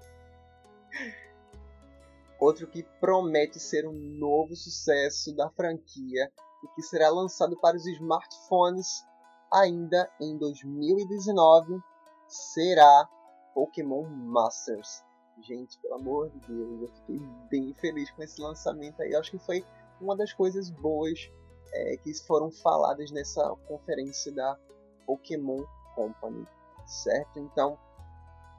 Outro 2.40 2.68
que 2.68 2.84
promete 3.00 3.60
ser 3.60 3.88
um 3.88 3.94
novo 3.94 4.56
sucesso 4.56 5.34
da 5.34 5.50
franquia 5.50 6.32
e 6.63 6.68
que 6.75 6.82
será 6.82 7.10
lançado 7.10 7.58
para 7.60 7.78
os 7.78 7.86
smartphones 7.86 9.06
ainda 9.54 10.12
em 10.20 10.38
2019 10.38 11.80
será 12.28 13.08
Pokémon 13.54 14.04
Masters. 14.10 15.04
Gente, 15.42 15.80
pelo 15.80 15.96
amor 15.96 16.30
de 16.30 16.40
Deus, 16.48 16.82
eu 16.82 16.88
fiquei 16.88 17.20
bem 17.50 17.74
feliz 17.75 18.10
com 18.12 18.24
esse 18.24 18.42
lançamento 18.42 19.02
aí. 19.02 19.16
Acho 19.16 19.32
que 19.32 19.40
foi 19.40 19.66
uma 20.00 20.16
das 20.16 20.34
coisas 20.34 20.70
boas 20.70 21.30
é, 21.74 21.98
que 21.98 22.14
foram 22.26 22.52
faladas 22.52 23.12
nessa 23.12 23.56
conferência 23.68 24.32
da 24.32 24.58
Pokémon 25.06 25.64
Company, 25.96 26.48
certo? 26.86 27.40
Então, 27.40 27.78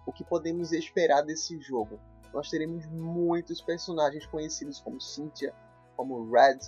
o 0.06 0.12
que 0.12 0.24
podemos 0.24 0.72
esperar 0.72 1.22
desse 1.22 1.58
jogo? 1.60 1.98
Nós 2.32 2.50
teremos 2.50 2.84
muitos 2.86 3.60
personagens 3.60 4.26
conhecidos 4.26 4.80
como 4.80 5.00
Cynthia, 5.00 5.54
como 5.96 6.30
Red, 6.30 6.58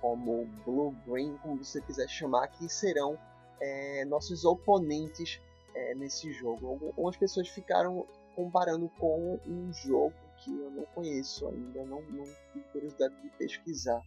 como 0.00 0.46
Blue 0.64 0.94
Green, 1.06 1.36
como 1.38 1.62
você 1.62 1.80
quiser 1.82 2.08
chamar, 2.08 2.48
que 2.48 2.68
serão 2.68 3.18
é, 3.60 4.04
nossos 4.06 4.44
oponentes 4.44 5.40
é, 5.74 5.94
nesse 5.94 6.32
jogo. 6.32 6.86
Algumas 6.86 7.16
pessoas 7.16 7.48
ficaram 7.48 8.06
comparando 8.34 8.88
com 8.98 9.38
um 9.46 9.72
jogo 9.72 10.14
que 10.42 10.50
eu 10.50 10.70
não 10.70 10.84
conheço 10.86 11.46
ainda, 11.48 11.84
não, 11.84 12.02
não 12.02 12.24
tive 12.52 12.64
curiosidade 12.72 13.20
de 13.22 13.30
pesquisar. 13.30 14.02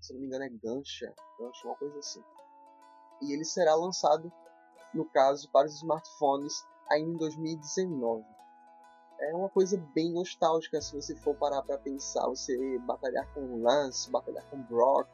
Se 0.00 0.12
não 0.12 0.20
me 0.20 0.26
engano 0.26 0.44
é 0.44 0.48
Gansha, 0.48 1.12
Gansha, 1.38 1.66
uma 1.66 1.76
coisa 1.76 1.98
assim. 1.98 2.22
E 3.22 3.32
ele 3.32 3.44
será 3.44 3.74
lançado, 3.74 4.32
no 4.94 5.04
caso, 5.06 5.50
para 5.50 5.66
os 5.66 5.74
smartphones 5.76 6.64
ainda 6.90 7.10
em 7.10 7.16
2019. 7.16 8.24
É 9.20 9.34
uma 9.34 9.48
coisa 9.48 9.76
bem 9.94 10.12
nostálgica 10.12 10.80
se 10.80 10.94
você 10.94 11.16
for 11.16 11.34
parar 11.34 11.62
para 11.62 11.78
pensar. 11.78 12.26
Você 12.28 12.78
batalhar 12.80 13.26
com 13.34 13.62
Lance, 13.62 14.10
batalhar 14.10 14.44
com 14.48 14.62
Brock, 14.62 15.08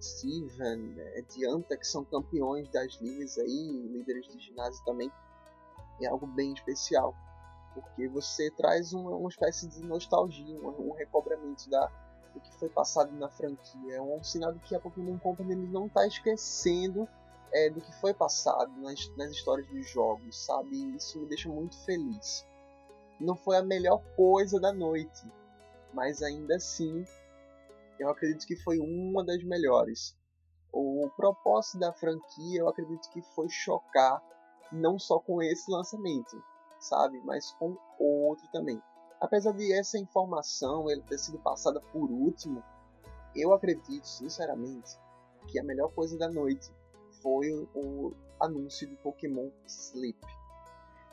Steven, 0.00 0.94
é, 0.98 1.22
Dianta, 1.22 1.76
que 1.76 1.86
são 1.86 2.04
campeões 2.04 2.68
das 2.70 2.94
ligas 3.00 3.38
aí, 3.38 3.88
líderes 3.92 4.26
de 4.26 4.40
ginásio 4.40 4.84
também. 4.84 5.10
É 6.00 6.06
algo 6.06 6.26
bem 6.26 6.52
especial 6.52 7.14
porque 7.80 8.08
você 8.08 8.50
traz 8.50 8.92
uma, 8.92 9.10
uma 9.10 9.28
espécie 9.28 9.68
de 9.68 9.80
nostalgia, 9.82 10.60
um, 10.60 10.90
um 10.90 10.92
recobramento 10.92 11.68
da, 11.70 11.86
do 12.34 12.40
que 12.40 12.52
foi 12.58 12.68
passado 12.68 13.12
na 13.16 13.28
franquia. 13.28 13.96
É 13.96 14.00
um 14.00 14.22
sinal 14.22 14.52
de 14.52 14.60
que 14.60 14.74
a 14.74 14.80
Pokémon 14.80 15.18
Company 15.18 15.54
não 15.54 15.86
está 15.86 16.06
esquecendo 16.06 17.08
é, 17.52 17.70
do 17.70 17.80
que 17.80 17.92
foi 18.00 18.12
passado 18.12 18.70
nas, 18.80 19.08
nas 19.16 19.30
histórias 19.30 19.66
dos 19.68 19.88
jogos, 19.90 20.44
sabe? 20.44 20.96
Isso 20.96 21.18
me 21.18 21.26
deixa 21.26 21.48
muito 21.48 21.76
feliz. 21.84 22.44
Não 23.20 23.36
foi 23.36 23.56
a 23.56 23.62
melhor 23.62 24.02
coisa 24.16 24.60
da 24.60 24.72
noite, 24.72 25.26
mas 25.92 26.22
ainda 26.22 26.56
assim 26.56 27.04
eu 27.98 28.08
acredito 28.08 28.46
que 28.46 28.56
foi 28.56 28.78
uma 28.78 29.24
das 29.24 29.42
melhores. 29.42 30.16
O 30.72 31.10
propósito 31.16 31.78
da 31.78 31.92
franquia 31.92 32.60
eu 32.60 32.68
acredito 32.68 33.10
que 33.10 33.22
foi 33.34 33.48
chocar 33.48 34.22
não 34.70 34.98
só 34.98 35.18
com 35.18 35.42
esse 35.42 35.70
lançamento, 35.70 36.42
sabe? 36.80 37.20
Mas 37.24 37.52
com 37.52 37.76
outro 37.98 38.46
também. 38.52 38.82
Apesar 39.20 39.52
de 39.52 39.72
essa 39.72 39.98
informação 39.98 40.88
ele 40.88 41.02
ter 41.02 41.18
sido 41.18 41.38
passada 41.38 41.80
por 41.92 42.10
último, 42.10 42.62
eu 43.34 43.52
acredito 43.52 44.06
sinceramente 44.06 44.96
que 45.48 45.58
a 45.58 45.64
melhor 45.64 45.92
coisa 45.92 46.16
da 46.16 46.28
noite 46.28 46.70
foi 47.22 47.50
o 47.74 48.12
anúncio 48.40 48.88
do 48.88 48.96
Pokémon 48.96 49.50
Sleep. 49.66 50.18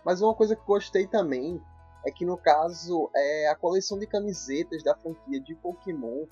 Mas 0.04 0.22
uma 0.22 0.36
coisa 0.36 0.56
que 0.56 0.66
gostei 0.66 1.08
também 1.08 1.60
é 2.06 2.12
que 2.12 2.26
no 2.26 2.38
caso 2.38 3.10
é 3.16 3.48
a 3.50 3.56
coleção 3.56 3.98
de 3.98 4.06
camisetas 4.06 4.84
da 4.84 4.96
franquia 4.96 5.40
de 5.40 5.56
Pokémon 5.56 6.28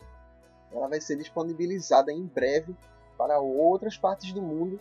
ela 0.72 0.88
vai 0.88 1.00
ser 1.00 1.16
disponibilizada 1.16 2.12
em 2.12 2.25
breve 2.25 2.75
para 3.18 3.40
outras 3.40 3.98
partes 3.98 4.34
do 4.34 4.42
mundo 4.42 4.80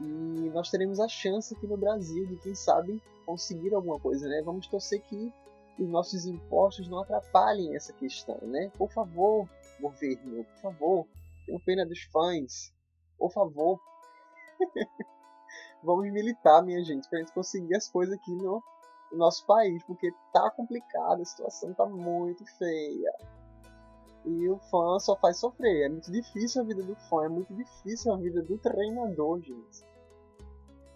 e 0.00 0.50
nós 0.54 0.70
teremos 0.70 0.98
a 0.98 1.06
chance 1.06 1.54
aqui 1.54 1.66
no 1.66 1.76
Brasil 1.76 2.26
de, 2.26 2.36
quem 2.36 2.54
sabe, 2.54 3.02
conseguir 3.26 3.74
alguma 3.74 4.00
coisa, 4.00 4.26
né? 4.26 4.40
Vamos 4.42 4.66
torcer 4.66 5.02
que 5.02 5.32
os 5.78 5.88
nossos 5.88 6.24
impostos 6.24 6.88
não 6.88 7.00
atrapalhem 7.00 7.76
essa 7.76 7.92
questão, 7.92 8.38
né? 8.42 8.70
Por 8.78 8.90
favor, 8.90 9.48
governo, 9.80 10.44
por 10.44 10.62
favor, 10.62 11.06
tenham 11.44 11.60
pena 11.60 11.84
dos 11.84 12.02
fãs, 12.04 12.72
por 13.18 13.30
favor. 13.30 13.78
Vamos 15.82 16.10
militar, 16.12 16.62
minha 16.62 16.82
gente, 16.82 17.08
pra 17.08 17.18
gente 17.18 17.32
conseguir 17.32 17.74
as 17.74 17.88
coisas 17.88 18.14
aqui 18.14 18.32
no, 18.32 18.62
no 19.12 19.18
nosso 19.18 19.44
país, 19.46 19.82
porque 19.84 20.12
tá 20.32 20.50
complicado, 20.50 21.22
a 21.22 21.24
situação 21.24 21.74
tá 21.74 21.86
muito 21.86 22.44
feia. 22.56 23.12
E 24.24 24.48
o 24.48 24.58
fã 24.70 24.98
só 24.98 25.16
faz 25.16 25.38
sofrer. 25.38 25.86
É 25.86 25.88
muito 25.88 26.12
difícil 26.12 26.60
a 26.60 26.64
vida 26.64 26.82
do 26.82 26.94
fã, 26.94 27.24
é 27.24 27.28
muito 27.28 27.54
difícil 27.54 28.12
a 28.12 28.16
vida 28.18 28.42
do 28.42 28.58
treinador, 28.58 29.40
gente. 29.40 29.89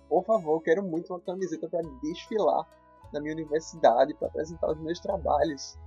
Por 0.08 0.24
favor, 0.24 0.60
quero 0.62 0.82
muito 0.82 1.12
uma 1.12 1.20
camiseta 1.20 1.68
para 1.68 1.82
desfilar 2.02 2.66
na 3.12 3.20
minha 3.20 3.34
universidade, 3.34 4.14
para 4.14 4.28
apresentar 4.28 4.70
os 4.70 4.78
meus 4.78 5.00
trabalhos. 5.00 5.78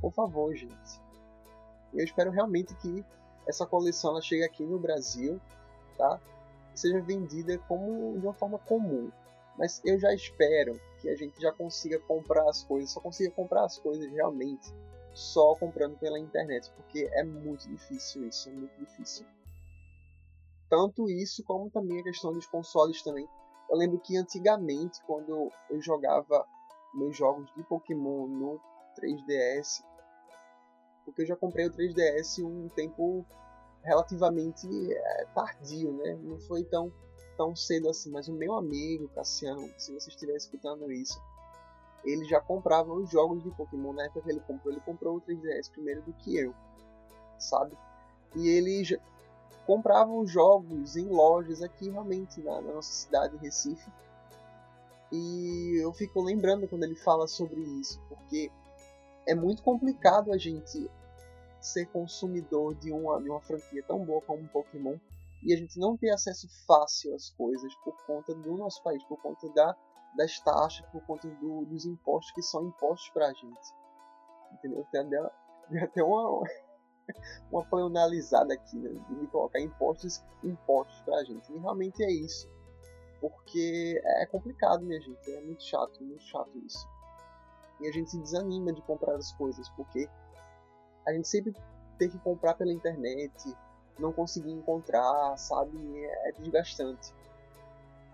Por 0.00 0.12
favor, 0.12 0.54
gente. 0.54 1.00
Eu 1.92 2.04
espero 2.04 2.30
realmente 2.30 2.74
que 2.76 3.04
essa 3.46 3.66
coleção 3.66 4.10
ela 4.10 4.20
chegue 4.20 4.44
aqui 4.44 4.64
no 4.64 4.78
Brasil, 4.78 5.40
tá? 5.96 6.20
seja 6.76 7.00
vendida 7.00 7.58
como 7.66 8.18
de 8.18 8.26
uma 8.26 8.34
forma 8.34 8.58
comum. 8.58 9.10
Mas 9.58 9.80
eu 9.84 9.98
já 9.98 10.12
espero 10.12 10.78
que 11.00 11.08
a 11.08 11.16
gente 11.16 11.40
já 11.40 11.50
consiga 11.50 11.98
comprar 12.00 12.48
as 12.48 12.62
coisas, 12.62 12.90
só 12.90 13.00
consiga 13.00 13.30
comprar 13.30 13.64
as 13.64 13.78
coisas 13.78 14.10
realmente 14.12 14.72
só 15.14 15.54
comprando 15.54 15.96
pela 15.96 16.18
internet, 16.18 16.70
porque 16.76 17.08
é 17.12 17.24
muito 17.24 17.66
difícil 17.66 18.28
isso, 18.28 18.50
é 18.50 18.52
muito 18.52 18.78
difícil. 18.78 19.24
Tanto 20.68 21.08
isso 21.08 21.42
como 21.44 21.70
também 21.70 22.00
a 22.00 22.02
questão 22.02 22.34
dos 22.34 22.44
consoles 22.44 23.02
também. 23.02 23.26
Eu 23.68 23.76
lembro 23.76 23.98
que 23.98 24.16
antigamente, 24.16 25.02
quando 25.06 25.50
eu 25.70 25.80
jogava 25.80 26.46
meus 26.94 27.16
jogos 27.16 27.52
de 27.54 27.62
Pokémon 27.64 28.26
no 28.26 28.60
3DS, 28.98 29.84
porque 31.04 31.22
eu 31.22 31.26
já 31.26 31.36
comprei 31.36 31.66
o 31.66 31.70
3DS 31.70 32.44
um 32.44 32.68
tempo 32.70 33.24
relativamente 33.82 34.66
é, 34.92 35.26
tardio, 35.34 35.92
né? 35.92 36.18
Não 36.22 36.38
foi 36.40 36.64
tão, 36.64 36.92
tão 37.36 37.54
cedo 37.54 37.88
assim, 37.88 38.10
mas 38.10 38.28
o 38.28 38.32
meu 38.32 38.54
amigo 38.54 39.08
Cassiano, 39.10 39.68
se 39.78 39.92
você 39.92 40.10
estiver 40.10 40.34
escutando 40.34 40.90
isso, 40.90 41.20
ele 42.04 42.24
já 42.24 42.40
comprava 42.40 42.92
os 42.92 43.10
jogos 43.10 43.42
de 43.42 43.50
Pokémon 43.50 43.92
na 43.92 44.04
época 44.04 44.22
que 44.22 44.30
ele 44.30 44.40
comprou. 44.40 44.72
Ele 44.72 44.80
comprou 44.80 45.16
o 45.16 45.20
3DS 45.20 45.70
primeiro 45.70 46.02
do 46.02 46.12
que 46.14 46.36
eu, 46.36 46.54
sabe? 47.38 47.76
E 48.34 48.48
ele 48.48 48.84
já 49.66 49.72
comprava 49.74 50.12
os 50.12 50.30
jogos 50.30 50.96
em 50.96 51.08
lojas 51.08 51.62
aqui 51.62 51.90
realmente 51.90 52.40
na, 52.40 52.60
na 52.60 52.74
nossa 52.74 52.92
cidade, 52.92 53.36
Recife. 53.38 53.90
E 55.12 55.82
eu 55.82 55.92
fico 55.92 56.22
lembrando 56.22 56.68
quando 56.68 56.84
ele 56.84 56.96
fala 56.96 57.26
sobre 57.26 57.60
isso, 57.60 58.00
porque 58.08 58.50
é 59.26 59.34
muito 59.34 59.62
complicado 59.62 60.32
a 60.32 60.38
gente 60.38 60.90
ser 61.60 61.86
consumidor 61.86 62.74
de 62.74 62.92
uma, 62.92 63.20
de 63.20 63.28
uma 63.28 63.40
franquia 63.40 63.82
tão 63.82 64.04
boa 64.04 64.20
como 64.22 64.48
Pokémon 64.48 64.96
e 65.42 65.52
a 65.52 65.56
gente 65.56 65.78
não 65.78 65.96
ter 65.96 66.10
acesso 66.10 66.48
fácil 66.66 67.14
às 67.14 67.30
coisas 67.30 67.74
por 67.76 67.96
conta 68.06 68.34
do 68.34 68.56
nosso 68.56 68.82
país, 68.82 69.02
por 69.04 69.20
conta 69.20 69.48
da, 69.50 69.76
das 70.16 70.40
taxas, 70.40 70.84
por 70.90 71.04
conta 71.06 71.28
do, 71.28 71.64
dos 71.66 71.84
impostos 71.84 72.32
que 72.32 72.42
são 72.42 72.66
impostos 72.66 73.10
pra 73.10 73.32
gente. 73.32 73.74
Entendeu? 74.52 74.86
Até, 74.88 74.98
até 75.84 76.02
uma, 76.02 76.42
uma 77.50 77.64
pleonalizada 77.64 78.54
aqui, 78.54 78.76
né? 78.76 78.90
De 79.08 79.26
colocar 79.28 79.60
impostos, 79.60 80.22
impostos 80.42 81.00
pra 81.02 81.24
gente. 81.24 81.52
E 81.52 81.58
realmente 81.58 82.02
é 82.02 82.10
isso. 82.10 82.48
Porque 83.20 84.00
é 84.04 84.26
complicado, 84.26 84.84
minha 84.84 85.00
gente. 85.00 85.30
É 85.30 85.40
muito 85.40 85.62
chato, 85.62 86.02
muito 86.02 86.22
chato 86.24 86.50
isso. 86.64 86.88
E 87.80 87.88
a 87.88 87.92
gente 87.92 88.10
se 88.10 88.18
desanima 88.18 88.72
de 88.72 88.82
comprar 88.82 89.16
as 89.16 89.32
coisas, 89.32 89.68
porque 89.70 90.08
a 91.06 91.12
gente 91.12 91.28
sempre 91.28 91.54
tem 91.98 92.10
que 92.10 92.18
comprar 92.18 92.54
pela 92.54 92.72
internet, 92.72 93.54
não 93.98 94.12
conseguir 94.12 94.52
encontrar, 94.52 95.36
sabe? 95.36 95.76
É 96.04 96.32
desgastante. 96.32 97.12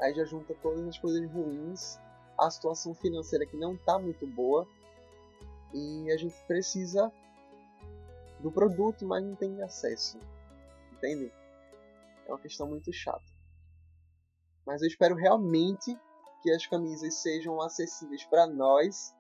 Aí 0.01 0.15
já 0.15 0.25
junta 0.25 0.55
todas 0.63 0.87
as 0.87 0.99
coisas 0.99 1.31
ruins, 1.31 1.99
a 2.39 2.51
situação 2.51 2.95
financeira 2.95 3.47
que 3.47 3.57
não 3.57 3.77
tá 3.77 3.99
muito 3.99 4.27
boa, 4.27 4.67
e 5.73 6.11
a 6.11 6.17
gente 6.17 6.35
precisa 6.47 7.11
do 8.43 8.51
produto, 8.51 9.07
mas 9.07 9.25
não 9.25 9.35
tem 9.35 9.63
acesso. 9.63 10.19
Entende? 10.93 11.33
É 12.27 12.33
uma 12.33 12.39
questão 12.39 12.67
muito 12.67 12.93
chata. 12.93 13.23
Mas 14.67 14.83
eu 14.83 14.89
espero 14.89 15.15
realmente 15.15 15.99
que 16.43 16.51
as 16.51 16.67
camisas 16.67 17.15
sejam 17.15 17.61
acessíveis 17.61 18.25
para 18.25 18.47
nós 18.47 19.15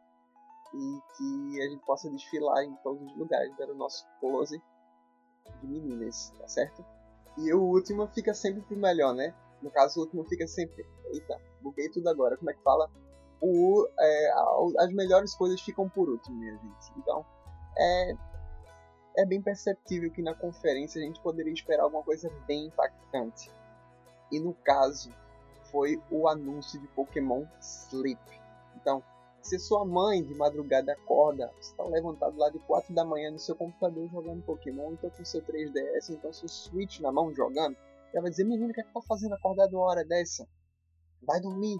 e 0.74 1.00
que 1.16 1.60
a 1.62 1.68
gente 1.68 1.84
possa 1.84 2.10
desfilar 2.10 2.64
em 2.64 2.74
todos 2.76 3.02
os 3.02 3.16
lugares 3.16 3.54
para 3.56 3.72
o 3.72 3.76
nosso 3.76 4.06
close 4.20 4.60
de 5.60 5.66
meninas, 5.66 6.32
tá 6.38 6.48
certo? 6.48 6.84
E 7.38 7.52
o 7.52 7.62
último 7.62 8.06
fica 8.08 8.34
sempre 8.34 8.62
pro 8.62 8.76
melhor, 8.76 9.14
né? 9.14 9.34
No 9.62 9.70
caso, 9.70 10.00
o 10.00 10.02
último 10.04 10.24
fica 10.24 10.46
sempre. 10.46 10.84
Eita, 11.12 11.40
buguei 11.60 11.88
tudo 11.88 12.08
agora. 12.08 12.36
Como 12.36 12.50
é 12.50 12.54
que 12.54 12.62
fala? 12.62 12.90
O, 13.40 13.86
é, 13.98 14.32
as 14.78 14.92
melhores 14.92 15.34
coisas 15.34 15.60
ficam 15.60 15.88
por 15.88 16.08
último, 16.08 16.36
minha 16.36 16.52
gente. 16.52 16.92
Então, 16.96 17.24
é, 17.78 18.14
é 19.16 19.24
bem 19.24 19.40
perceptível 19.40 20.10
que 20.10 20.22
na 20.22 20.34
conferência 20.34 21.00
a 21.00 21.04
gente 21.04 21.20
poderia 21.20 21.52
esperar 21.52 21.84
alguma 21.84 22.02
coisa 22.02 22.30
bem 22.46 22.66
impactante. 22.66 23.50
E 24.30 24.40
no 24.40 24.54
caso, 24.54 25.10
foi 25.70 26.02
o 26.10 26.28
anúncio 26.28 26.80
de 26.80 26.88
Pokémon 26.88 27.44
Sleep. 27.60 28.20
Então, 28.76 29.02
se 29.42 29.58
sua 29.58 29.84
mãe 29.84 30.22
de 30.22 30.34
madrugada 30.34 30.92
acorda, 30.92 31.52
você 31.60 31.72
está 31.72 31.84
levantado 31.84 32.38
lá 32.38 32.48
de 32.48 32.58
4 32.60 32.94
da 32.94 33.04
manhã 33.04 33.30
no 33.30 33.38
seu 33.38 33.56
computador 33.56 34.08
jogando 34.08 34.44
Pokémon, 34.44 34.92
então 34.92 35.10
com 35.10 35.24
seu 35.24 35.42
3DS, 35.42 36.10
então 36.10 36.32
seu 36.32 36.48
Switch 36.48 37.00
na 37.00 37.10
mão 37.10 37.34
jogando, 37.34 37.76
ela 38.12 38.22
vai 38.22 38.30
dizer, 38.30 38.44
menino, 38.44 38.70
o 38.70 38.72
que 38.72 38.80
é 38.80 38.84
que 38.84 38.92
tá 38.92 39.00
fazendo 39.02 39.34
acordado 39.34 39.74
uma 39.74 39.86
hora 39.86 40.04
dessa? 40.04 40.46
Vai 41.22 41.40
dormir. 41.40 41.78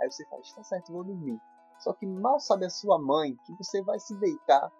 Aí 0.00 0.10
você 0.10 0.24
fala, 0.26 0.40
está 0.40 0.64
certo, 0.64 0.92
vou 0.92 1.04
dormir. 1.04 1.38
Só 1.80 1.92
que 1.92 2.06
mal 2.06 2.40
sabe 2.40 2.66
a 2.66 2.70
sua 2.70 2.98
mãe 2.98 3.36
que 3.46 3.54
você 3.56 3.82
vai 3.82 3.98
se 3.98 4.14
deitar 4.18 4.72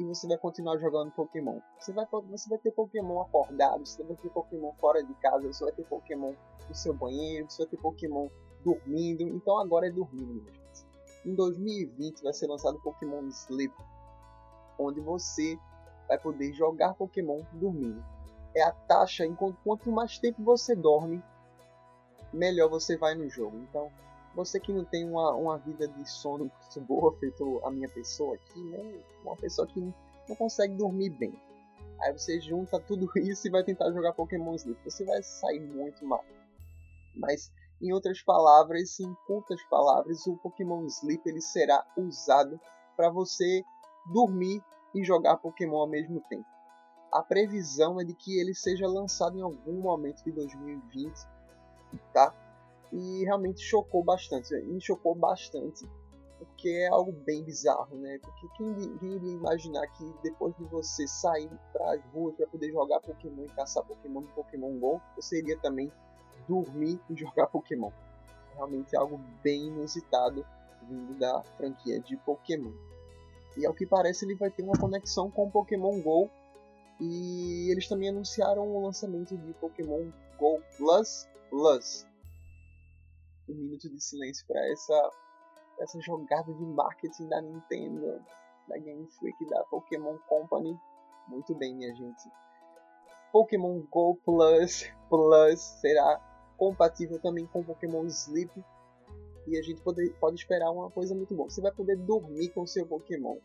e 0.00 0.04
você 0.04 0.26
vai 0.26 0.38
continuar 0.38 0.78
jogando 0.78 1.10
Pokémon. 1.10 1.60
Você 1.78 1.92
vai, 1.92 2.06
você 2.30 2.48
vai 2.48 2.58
ter 2.58 2.70
Pokémon 2.70 3.20
acordado, 3.20 3.86
você 3.86 4.02
vai 4.02 4.16
ter 4.16 4.30
Pokémon 4.30 4.72
fora 4.80 5.04
de 5.04 5.12
casa, 5.14 5.46
você 5.46 5.64
vai 5.64 5.72
ter 5.74 5.84
Pokémon 5.84 6.32
no 6.66 6.74
seu 6.74 6.94
banheiro, 6.94 7.50
você 7.50 7.64
vai 7.64 7.70
ter 7.70 7.76
Pokémon 7.76 8.28
dormindo. 8.64 9.22
Então 9.22 9.58
agora 9.58 9.88
é 9.88 9.90
dormindo, 9.90 10.42
gente. 10.42 10.86
Em 11.26 11.34
2020 11.34 12.22
vai 12.22 12.32
ser 12.32 12.46
lançado 12.46 12.80
Pokémon 12.80 13.28
Sleep, 13.28 13.74
onde 14.78 15.00
você 15.00 15.58
vai 16.08 16.18
poder 16.18 16.50
jogar 16.54 16.94
Pokémon 16.94 17.42
dormindo. 17.52 18.02
É 18.54 18.62
a 18.62 18.72
taxa, 18.72 19.26
enquanto 19.26 19.58
quanto 19.62 19.92
mais 19.92 20.18
tempo 20.18 20.42
você 20.42 20.74
dorme, 20.74 21.22
melhor 22.32 22.70
você 22.70 22.96
vai 22.96 23.14
no 23.14 23.28
jogo. 23.28 23.58
Então, 23.58 23.92
você 24.34 24.60
que 24.60 24.72
não 24.72 24.84
tem 24.84 25.04
uma, 25.04 25.34
uma 25.34 25.58
vida 25.58 25.88
de 25.88 26.08
sono 26.08 26.50
muito 26.50 26.80
boa, 26.86 27.12
feito 27.18 27.60
a 27.64 27.70
minha 27.70 27.88
pessoa 27.88 28.34
aqui, 28.34 28.60
né? 28.62 29.02
Uma 29.24 29.36
pessoa 29.36 29.66
que 29.66 29.80
não 29.80 30.36
consegue 30.36 30.74
dormir 30.74 31.10
bem. 31.10 31.34
Aí 32.00 32.12
você 32.12 32.40
junta 32.40 32.78
tudo 32.80 33.10
isso 33.18 33.48
e 33.48 33.50
vai 33.50 33.64
tentar 33.64 33.90
jogar 33.92 34.12
Pokémon 34.12 34.54
Sleep. 34.54 34.78
Você 34.84 35.04
vai 35.04 35.22
sair 35.22 35.60
muito 35.60 36.04
mal. 36.06 36.24
Mas 37.14 37.50
em 37.82 37.92
outras 37.92 38.22
palavras, 38.22 39.00
em 39.00 39.14
curtas 39.26 39.60
palavras, 39.64 40.26
o 40.26 40.36
Pokémon 40.36 40.84
Sleep 40.86 41.28
ele 41.28 41.40
será 41.40 41.84
usado 41.96 42.60
para 42.96 43.10
você 43.10 43.64
dormir 44.12 44.62
e 44.94 45.04
jogar 45.04 45.36
Pokémon 45.38 45.78
ao 45.78 45.88
mesmo 45.88 46.20
tempo. 46.28 46.46
A 47.12 47.22
previsão 47.22 48.00
é 48.00 48.04
de 48.04 48.14
que 48.14 48.38
ele 48.38 48.54
seja 48.54 48.86
lançado 48.86 49.36
em 49.36 49.42
algum 49.42 49.80
momento 49.80 50.22
de 50.22 50.30
2020, 50.30 51.12
tá? 52.12 52.32
E 52.92 53.24
realmente 53.24 53.60
chocou 53.60 54.02
bastante, 54.02 54.54
me 54.62 54.80
chocou 54.80 55.14
bastante, 55.14 55.88
porque 56.38 56.68
é 56.68 56.88
algo 56.88 57.12
bem 57.12 57.44
bizarro, 57.44 57.96
né? 57.96 58.18
Porque 58.20 58.48
quem, 58.56 58.98
quem 58.98 59.14
iria 59.14 59.32
imaginar 59.32 59.86
que 59.92 60.12
depois 60.22 60.54
de 60.56 60.64
você 60.64 61.06
sair 61.06 61.50
para 61.72 61.94
as 61.94 62.04
ruas 62.12 62.34
para 62.34 62.46
poder 62.48 62.72
jogar 62.72 63.00
Pokémon 63.00 63.44
e 63.44 63.48
caçar 63.50 63.84
Pokémon 63.84 64.22
no 64.22 64.28
Pokémon 64.28 64.78
Go, 64.78 65.00
você 65.14 65.38
iria 65.38 65.56
também 65.58 65.90
dormir 66.48 67.00
e 67.08 67.14
jogar 67.14 67.46
Pokémon. 67.46 67.92
Realmente 68.54 68.96
é 68.96 68.98
algo 68.98 69.20
bem 69.42 69.68
inusitado 69.68 70.44
vindo 70.88 71.16
da 71.18 71.42
franquia 71.56 72.00
de 72.00 72.16
Pokémon. 72.16 72.72
E 73.56 73.66
ao 73.66 73.74
que 73.74 73.86
parece 73.86 74.24
ele 74.24 74.34
vai 74.34 74.50
ter 74.50 74.62
uma 74.62 74.78
conexão 74.78 75.30
com 75.30 75.50
Pokémon 75.50 76.00
GO. 76.00 76.28
E 77.00 77.70
eles 77.70 77.88
também 77.88 78.10
anunciaram 78.10 78.68
o 78.68 78.84
lançamento 78.84 79.36
de 79.36 79.52
Pokémon 79.54 80.10
GO 80.38 80.60
Plus 80.76 81.28
Plus. 81.48 82.06
Um 83.50 83.54
minuto 83.54 83.90
de 83.90 84.00
silêncio 84.00 84.46
para 84.46 84.60
essa, 84.70 85.10
essa 85.80 86.00
jogada 86.00 86.52
de 86.54 86.64
marketing 86.64 87.28
da 87.28 87.40
Nintendo, 87.40 88.22
da 88.68 88.78
Game 88.78 89.06
Freak, 89.18 89.44
da 89.46 89.64
Pokémon 89.64 90.16
Company. 90.28 90.78
Muito 91.26 91.54
bem, 91.56 91.74
minha 91.74 91.92
gente. 91.94 92.30
Pokémon 93.32 93.80
Go 93.90 94.16
Plus 94.24 94.90
Plus 95.08 95.60
será 95.80 96.20
compatível 96.56 97.18
também 97.18 97.46
com 97.46 97.64
Pokémon 97.64 98.04
Sleep. 98.06 98.52
E 99.46 99.58
a 99.58 99.62
gente 99.62 99.82
pode, 99.82 100.08
pode 100.20 100.36
esperar 100.36 100.70
uma 100.70 100.90
coisa 100.90 101.14
muito 101.14 101.34
boa. 101.34 101.50
Você 101.50 101.60
vai 101.60 101.72
poder 101.72 101.96
dormir 101.96 102.50
com 102.50 102.64
seu 102.66 102.86
Pokémon. 102.86 103.36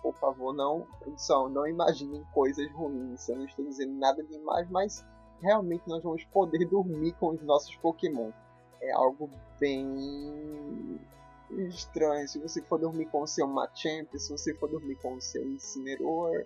Por 0.00 0.14
favor, 0.14 0.52
não, 0.54 0.86
produção, 1.00 1.48
não 1.48 1.66
imaginem 1.66 2.22
coisas 2.32 2.70
ruins. 2.72 3.28
Eu 3.28 3.36
não 3.36 3.46
estou 3.46 3.64
dizendo 3.64 3.94
nada 3.94 4.22
demais, 4.22 4.70
mas 4.70 5.04
realmente 5.40 5.88
nós 5.88 6.02
vamos 6.02 6.24
poder 6.26 6.64
dormir 6.68 7.12
com 7.14 7.30
os 7.30 7.42
nossos 7.42 7.74
Pokémon. 7.76 8.30
É 8.88 8.92
algo 8.92 9.30
bem 9.58 11.00
estranho. 11.68 12.28
Se 12.28 12.38
você 12.38 12.62
for 12.62 12.78
dormir 12.78 13.06
com 13.06 13.22
o 13.22 13.26
seu 13.26 13.46
Machamp, 13.46 14.14
se 14.16 14.30
você 14.30 14.54
for 14.54 14.68
dormir 14.68 14.96
com 14.96 15.14
o 15.14 15.20
seu 15.20 15.42
Incineroar, 15.46 16.44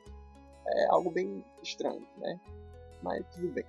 é 0.66 0.86
algo 0.90 1.10
bem 1.10 1.44
estranho, 1.62 2.06
né? 2.18 2.40
Mas 3.02 3.24
tudo 3.34 3.48
bem 3.48 3.64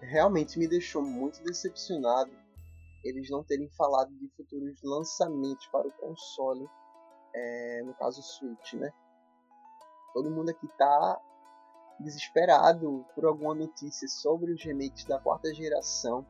realmente 0.00 0.60
me 0.60 0.68
deixou 0.68 1.02
muito 1.02 1.42
decepcionado 1.42 2.30
eles 3.04 3.30
não 3.30 3.42
terem 3.44 3.68
falado 3.70 4.10
de 4.14 4.28
futuros 4.36 4.80
lançamentos 4.82 5.66
para 5.68 5.86
o 5.86 5.92
console, 5.92 6.68
é, 7.34 7.82
no 7.84 7.94
caso 7.94 8.22
Switch, 8.22 8.74
né? 8.74 8.92
Todo 10.12 10.30
mundo 10.30 10.50
aqui 10.50 10.66
tá 10.76 11.20
desesperado 12.00 13.04
por 13.14 13.24
alguma 13.24 13.54
notícia 13.54 14.08
sobre 14.08 14.52
os 14.52 14.62
remakes 14.62 15.04
da 15.04 15.18
quarta 15.18 15.52
geração. 15.54 16.26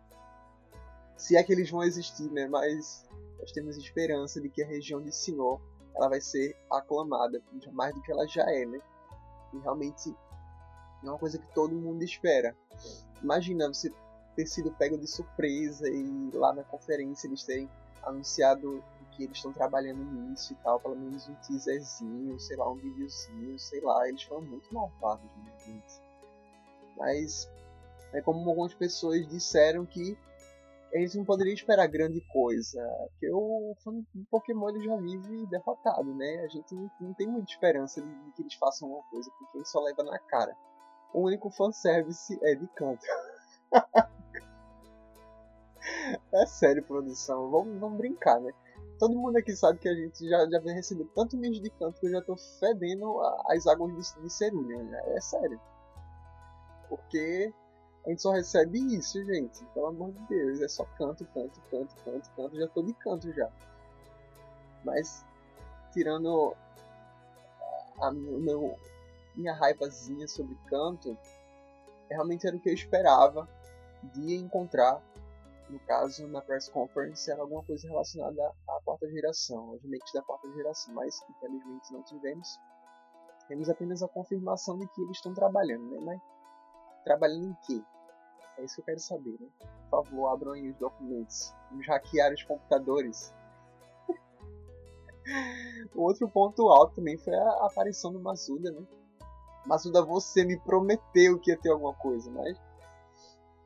Se 1.19 1.37
é 1.37 1.43
que 1.43 1.53
eles 1.53 1.69
vão 1.71 1.83
existir, 1.83 2.31
né? 2.31 2.47
Mas 2.47 3.07
nós 3.39 3.53
temos 3.53 3.77
esperança 3.77 4.41
de 4.41 4.49
que 4.49 4.63
a 4.63 4.67
região 4.67 5.03
de 5.03 5.15
Sinnoh 5.15 5.61
ela 5.95 6.09
vai 6.09 6.21
ser 6.21 6.57
aclamada 6.73 7.43
mais 7.73 7.95
do 7.95 8.01
que 8.01 8.11
ela 8.11 8.27
já 8.27 8.45
é, 8.51 8.65
né? 8.65 8.81
E 9.53 9.59
realmente 9.59 10.17
é 11.03 11.07
uma 11.07 11.19
coisa 11.19 11.39
que 11.39 11.53
todo 11.53 11.75
mundo 11.75 12.03
espera. 12.03 12.57
Imagina 13.23 13.69
você 13.69 13.93
ter 14.37 14.47
sido 14.47 14.71
pego 14.73 14.97
de 14.97 15.07
surpresa 15.07 15.89
e 15.89 16.31
lá 16.33 16.55
na 16.55 16.63
conferência 16.63 17.27
eles 17.27 17.43
terem 17.45 17.69
anunciado 18.05 18.83
que 19.19 19.25
eles 19.25 19.37
estão 19.37 19.53
trabalhando 19.53 20.05
nisso 20.05 20.53
e 20.53 20.57
tal, 20.63 20.79
pelo 20.79 20.95
menos 20.95 21.29
um 21.29 21.35
teaserzinho, 21.35 22.39
sei 22.39 22.57
lá, 22.57 22.71
um 22.71 22.77
videozinho, 22.77 23.59
sei 23.59 23.81
lá, 23.81 24.09
eles 24.09 24.23
foram 24.23 24.43
muito 24.43 24.73
malvados, 24.73 25.25
né, 25.25 25.53
gente? 25.67 26.01
Mas 26.97 27.51
é 28.13 28.23
como 28.23 28.49
algumas 28.49 28.73
pessoas 28.75 29.27
disseram 29.29 29.85
que 29.85 30.17
eles 30.93 31.15
não 31.15 31.25
poderiam 31.25 31.55
esperar 31.55 31.87
grande 31.87 32.21
coisa, 32.33 32.83
porque 33.11 33.31
o 33.31 33.75
Pokémon 34.31 34.71
ele 34.71 34.85
já 34.85 34.97
vive 34.97 35.47
derrotado, 35.47 36.15
né? 36.15 36.41
A 36.45 36.49
gente 36.49 36.75
não, 36.75 36.91
não 37.01 37.15
tem 37.15 37.27
muita 37.27 37.51
esperança 37.51 38.01
de, 38.01 38.09
de, 38.09 38.33
que 38.33 38.43
eles 38.43 38.55
façam 38.55 38.89
alguma 38.89 39.05
coisa, 39.11 39.31
porque 39.39 39.59
ele 39.59 39.67
só 39.67 39.81
leva 39.81 40.03
na 40.03 40.19
cara. 40.19 40.57
O 41.13 41.23
único 41.23 41.51
fanservice 41.51 42.39
é 42.43 42.55
de 42.55 42.67
canto. 42.69 43.05
é 46.33 46.47
sério, 46.47 46.83
produção, 46.85 47.51
vamos, 47.51 47.79
vamos 47.79 47.99
brincar, 47.99 48.41
né? 48.41 48.53
Todo 48.99 49.17
mundo 49.17 49.37
aqui 49.37 49.55
sabe 49.55 49.79
que 49.79 49.89
a 49.89 49.95
gente 49.95 50.29
já, 50.29 50.49
já 50.49 50.59
vem 50.59 50.75
recebendo 50.75 51.11
tanto 51.15 51.37
mídia 51.37 51.63
de 51.63 51.71
canto 51.71 52.01
que 52.01 52.07
eu 52.07 52.11
já 52.11 52.23
tô 52.23 52.37
fedendo 52.59 53.21
as 53.47 53.67
águas 53.67 53.93
de, 53.95 54.23
de 54.23 54.51
né? 54.57 55.03
É 55.17 55.21
sério. 55.21 55.61
Porque 56.89 57.53
a 58.09 58.11
gente 58.11 58.23
só 58.23 58.31
recebe 58.31 58.79
isso, 58.97 59.23
gente. 59.23 59.63
Pelo 59.75 59.89
amor 59.89 60.13
de 60.13 60.29
Deus. 60.29 60.63
É 60.63 60.69
só 60.69 60.87
canto, 60.97 61.27
canto, 61.27 61.61
canto, 61.71 61.95
canto, 62.03 62.31
canto. 62.35 62.57
Já 62.57 62.67
tô 62.69 62.83
de 62.83 62.95
canto 62.95 63.31
já. 63.35 63.53
Mas, 64.83 65.23
tirando 65.93 66.57
a 68.01 68.11
meu, 68.11 68.75
minha 69.37 69.53
raivazinha 69.53 70.27
sobre 70.27 70.57
canto, 70.71 71.19
realmente 72.09 72.47
era 72.47 72.57
o 72.57 72.61
que 72.61 72.71
eu 72.71 72.75
esperava 72.75 73.47
de 74.15 74.37
encontrar. 74.37 75.03
No 75.69 75.79
caso, 75.81 76.27
na 76.29 76.41
press 76.41 76.67
conference, 76.71 77.31
era 77.31 77.43
alguma 77.43 77.63
coisa 77.63 77.87
relacionada 77.87 78.55
à 78.67 78.81
quarta 78.87 79.07
geração, 79.11 79.69
aos 79.69 79.83
remakes 79.83 80.15
da 80.15 80.23
quarta 80.23 80.51
geração, 80.55 80.95
mas 80.95 81.21
infelizmente 81.29 81.93
não 81.93 82.03
tivemos. 82.05 82.59
Temos 83.49 83.69
apenas 83.69 84.03
a 84.03 84.09
confirmação 84.09 84.79
de 84.79 84.89
que 84.89 85.03
eles 85.03 85.19
estão 85.19 85.35
trabalhando, 85.35 85.91
né? 85.91 86.01
Mas 86.01 86.23
trabalhando 87.05 87.49
em 87.49 87.57
quê? 87.67 87.85
É 88.59 88.65
isso 88.65 88.75
que 88.75 88.81
eu 88.81 88.85
quero 88.87 89.01
saber, 89.01 89.37
né? 89.41 89.49
Por 89.89 90.05
favor, 90.05 90.29
abram 90.29 90.53
aí 90.53 90.69
os 90.69 90.77
documentos. 90.77 91.55
Vamos 91.71 91.87
hackear 91.87 92.33
os 92.33 92.43
computadores. 92.43 93.33
outro 95.95 96.29
ponto 96.29 96.69
alto 96.69 96.97
também 96.97 97.17
foi 97.17 97.35
a 97.35 97.67
aparição 97.67 98.13
do 98.13 98.19
Masuda, 98.19 98.73
né? 98.73 98.85
Masuda, 99.65 100.05
você 100.05 100.45
me 100.45 100.59
prometeu 100.59 101.39
que 101.39 101.51
ia 101.51 101.57
ter 101.57 101.71
alguma 101.71 101.95
coisa, 101.95 102.31
mas 102.31 102.61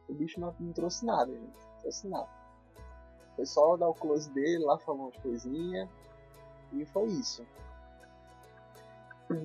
o 0.08 0.14
bicho 0.14 0.38
não, 0.38 0.54
não 0.60 0.72
trouxe 0.72 1.06
nada, 1.06 1.32
gente. 1.32 1.42
Não 1.42 1.80
trouxe 1.80 2.08
nada. 2.08 2.28
Foi 3.34 3.46
só 3.46 3.76
dar 3.78 3.88
o 3.88 3.94
close 3.94 4.30
dele 4.30 4.64
lá, 4.64 4.78
falar 4.78 5.04
umas 5.04 5.16
coisinhas. 5.16 5.88
E 6.72 6.84
foi 6.84 7.06
isso. 7.06 7.46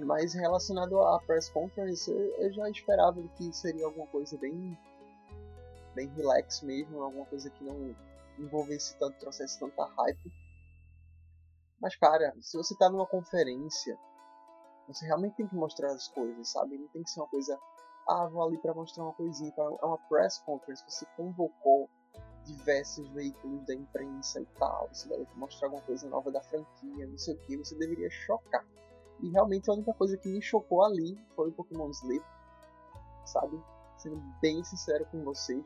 Mas 0.05 0.33
relacionado 0.33 0.99
à 1.01 1.19
press 1.19 1.49
conference, 1.49 2.11
eu 2.11 2.51
já 2.51 2.69
esperava 2.69 3.21
que 3.37 3.53
seria 3.53 3.85
alguma 3.85 4.07
coisa 4.07 4.37
bem 4.37 4.77
bem 5.97 6.07
relax 6.09 6.61
mesmo, 6.61 7.01
alguma 7.01 7.25
coisa 7.25 7.49
que 7.49 7.63
não 7.63 7.95
envolvesse 8.37 8.95
tanto, 8.99 9.17
trouxesse 9.17 9.59
tanta 9.59 9.83
hype. 9.83 10.31
Mas 11.81 11.95
cara, 11.95 12.35
se 12.39 12.55
você 12.55 12.75
tá 12.77 12.87
numa 12.87 13.07
conferência, 13.07 13.97
você 14.87 15.05
realmente 15.07 15.37
tem 15.37 15.47
que 15.47 15.55
mostrar 15.55 15.91
as 15.91 16.07
coisas, 16.07 16.49
sabe? 16.49 16.77
Não 16.77 16.87
tem 16.89 17.03
que 17.03 17.09
ser 17.09 17.19
uma 17.19 17.27
coisa, 17.27 17.59
ah, 18.07 18.27
vou 18.27 18.43
ali 18.43 18.57
para 18.59 18.75
mostrar 18.75 19.03
uma 19.05 19.13
coisinha. 19.13 19.51
É 19.57 19.85
uma 19.85 19.97
press 19.97 20.37
conference, 20.39 20.83
você 20.87 21.05
convocou 21.17 21.89
diversos 22.45 23.09
veículos 23.09 23.65
da 23.65 23.73
imprensa 23.73 24.39
e 24.39 24.45
tal, 24.57 24.87
você 24.93 25.09
deve 25.09 25.27
mostrar 25.35 25.67
alguma 25.67 25.83
coisa 25.83 26.07
nova 26.07 26.31
da 26.31 26.41
franquia, 26.43 27.07
não 27.07 27.17
sei 27.17 27.35
o 27.35 27.39
que, 27.39 27.57
você 27.57 27.75
deveria 27.75 28.09
chocar. 28.09 28.65
E 29.19 29.29
realmente 29.31 29.69
a 29.69 29.73
única 29.73 29.93
coisa 29.93 30.15
que 30.15 30.29
me 30.29 30.41
chocou 30.41 30.83
ali 30.83 31.17
foi 31.35 31.49
o 31.49 31.51
Pokémon 31.51 31.89
Sleep, 31.89 32.23
sabe? 33.25 33.59
Sendo 33.97 34.21
bem 34.39 34.63
sincero 34.63 35.05
com 35.07 35.23
vocês. 35.23 35.65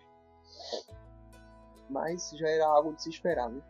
Mas 1.89 2.31
já 2.31 2.47
era 2.47 2.65
algo 2.65 2.93
de 2.93 3.03
se 3.03 3.09
esperar, 3.09 3.49
né? 3.49 3.61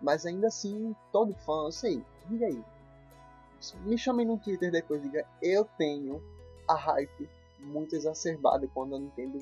Mas 0.00 0.26
ainda 0.26 0.48
assim, 0.48 0.94
todo 1.12 1.34
fã, 1.34 1.64
eu 1.64 1.72
sei, 1.72 2.04
diga 2.26 2.46
aí. 2.46 2.64
Me 3.84 3.96
chamem 3.96 4.26
no 4.26 4.38
Twitter 4.38 4.70
depois, 4.70 5.00
diga, 5.02 5.26
eu 5.40 5.64
tenho 5.78 6.22
a 6.68 6.74
hype 6.74 7.30
muito 7.60 7.94
exacerbada 7.94 8.68
quando 8.68 8.96
a 8.96 8.98
Nintendo 8.98 9.38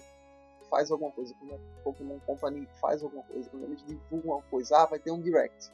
faz 0.70 0.90
alguma 0.90 1.10
coisa, 1.10 1.34
quando 1.34 1.54
a 1.54 1.82
Pokémon 1.82 2.18
Company 2.20 2.66
faz 2.80 3.02
alguma 3.02 3.22
coisa, 3.24 3.50
quando 3.50 3.64
eles 3.64 3.84
divulgam 3.84 4.34
uma 4.34 4.42
coisa, 4.44 4.76
ah, 4.78 4.86
vai 4.86 4.98
ter 4.98 5.10
um 5.10 5.20
direct, 5.20 5.70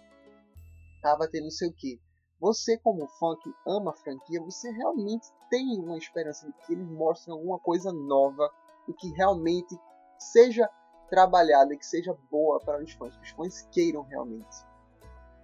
ah, 1.04 1.16
vai 1.16 1.28
ter 1.28 1.40
não 1.40 1.50
sei 1.50 1.68
o 1.68 1.72
que. 1.72 2.00
Você, 2.40 2.78
como 2.78 3.06
fã 3.06 3.36
que 3.36 3.52
ama 3.66 3.90
a 3.90 3.94
franquia, 3.94 4.40
você 4.40 4.70
realmente 4.70 5.26
tem 5.50 5.78
uma 5.78 5.98
esperança 5.98 6.46
de 6.46 6.52
que 6.64 6.72
eles 6.72 6.88
mostrem 6.88 7.34
alguma 7.34 7.58
coisa 7.58 7.92
nova 7.92 8.48
e 8.86 8.92
que 8.92 9.12
realmente 9.12 9.76
seja 10.18 10.68
trabalhada 11.08 11.74
e 11.74 11.78
que 11.78 11.86
seja 11.86 12.16
boa 12.30 12.60
para 12.60 12.82
os 12.82 12.92
fãs, 12.92 13.16
que 13.16 13.22
os 13.22 13.30
fãs 13.30 13.68
queiram 13.72 14.02
realmente. 14.02 14.64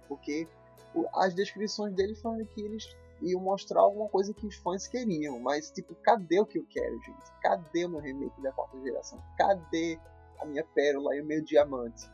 Porque 0.07 0.47
as 1.15 1.33
descrições 1.33 1.93
dele 1.93 2.15
falam 2.15 2.45
que 2.45 2.61
eles 2.61 2.95
iam 3.21 3.41
mostrar 3.41 3.81
alguma 3.81 4.07
coisa 4.09 4.33
que 4.33 4.45
os 4.45 4.55
fãs 4.55 4.87
queriam, 4.87 5.39
mas 5.39 5.71
tipo, 5.71 5.95
cadê 5.95 6.39
o 6.39 6.45
que 6.45 6.59
eu 6.59 6.65
quero, 6.69 7.01
gente? 7.01 7.31
Cadê 7.41 7.85
o 7.85 7.89
meu 7.89 7.99
remake 7.99 8.41
da 8.41 8.51
quarta 8.51 8.79
geração? 8.81 9.21
Cadê 9.37 9.99
a 10.39 10.45
minha 10.45 10.63
pérola 10.63 11.15
e 11.15 11.21
o 11.21 11.25
meu 11.25 11.43
diamante? 11.43 12.09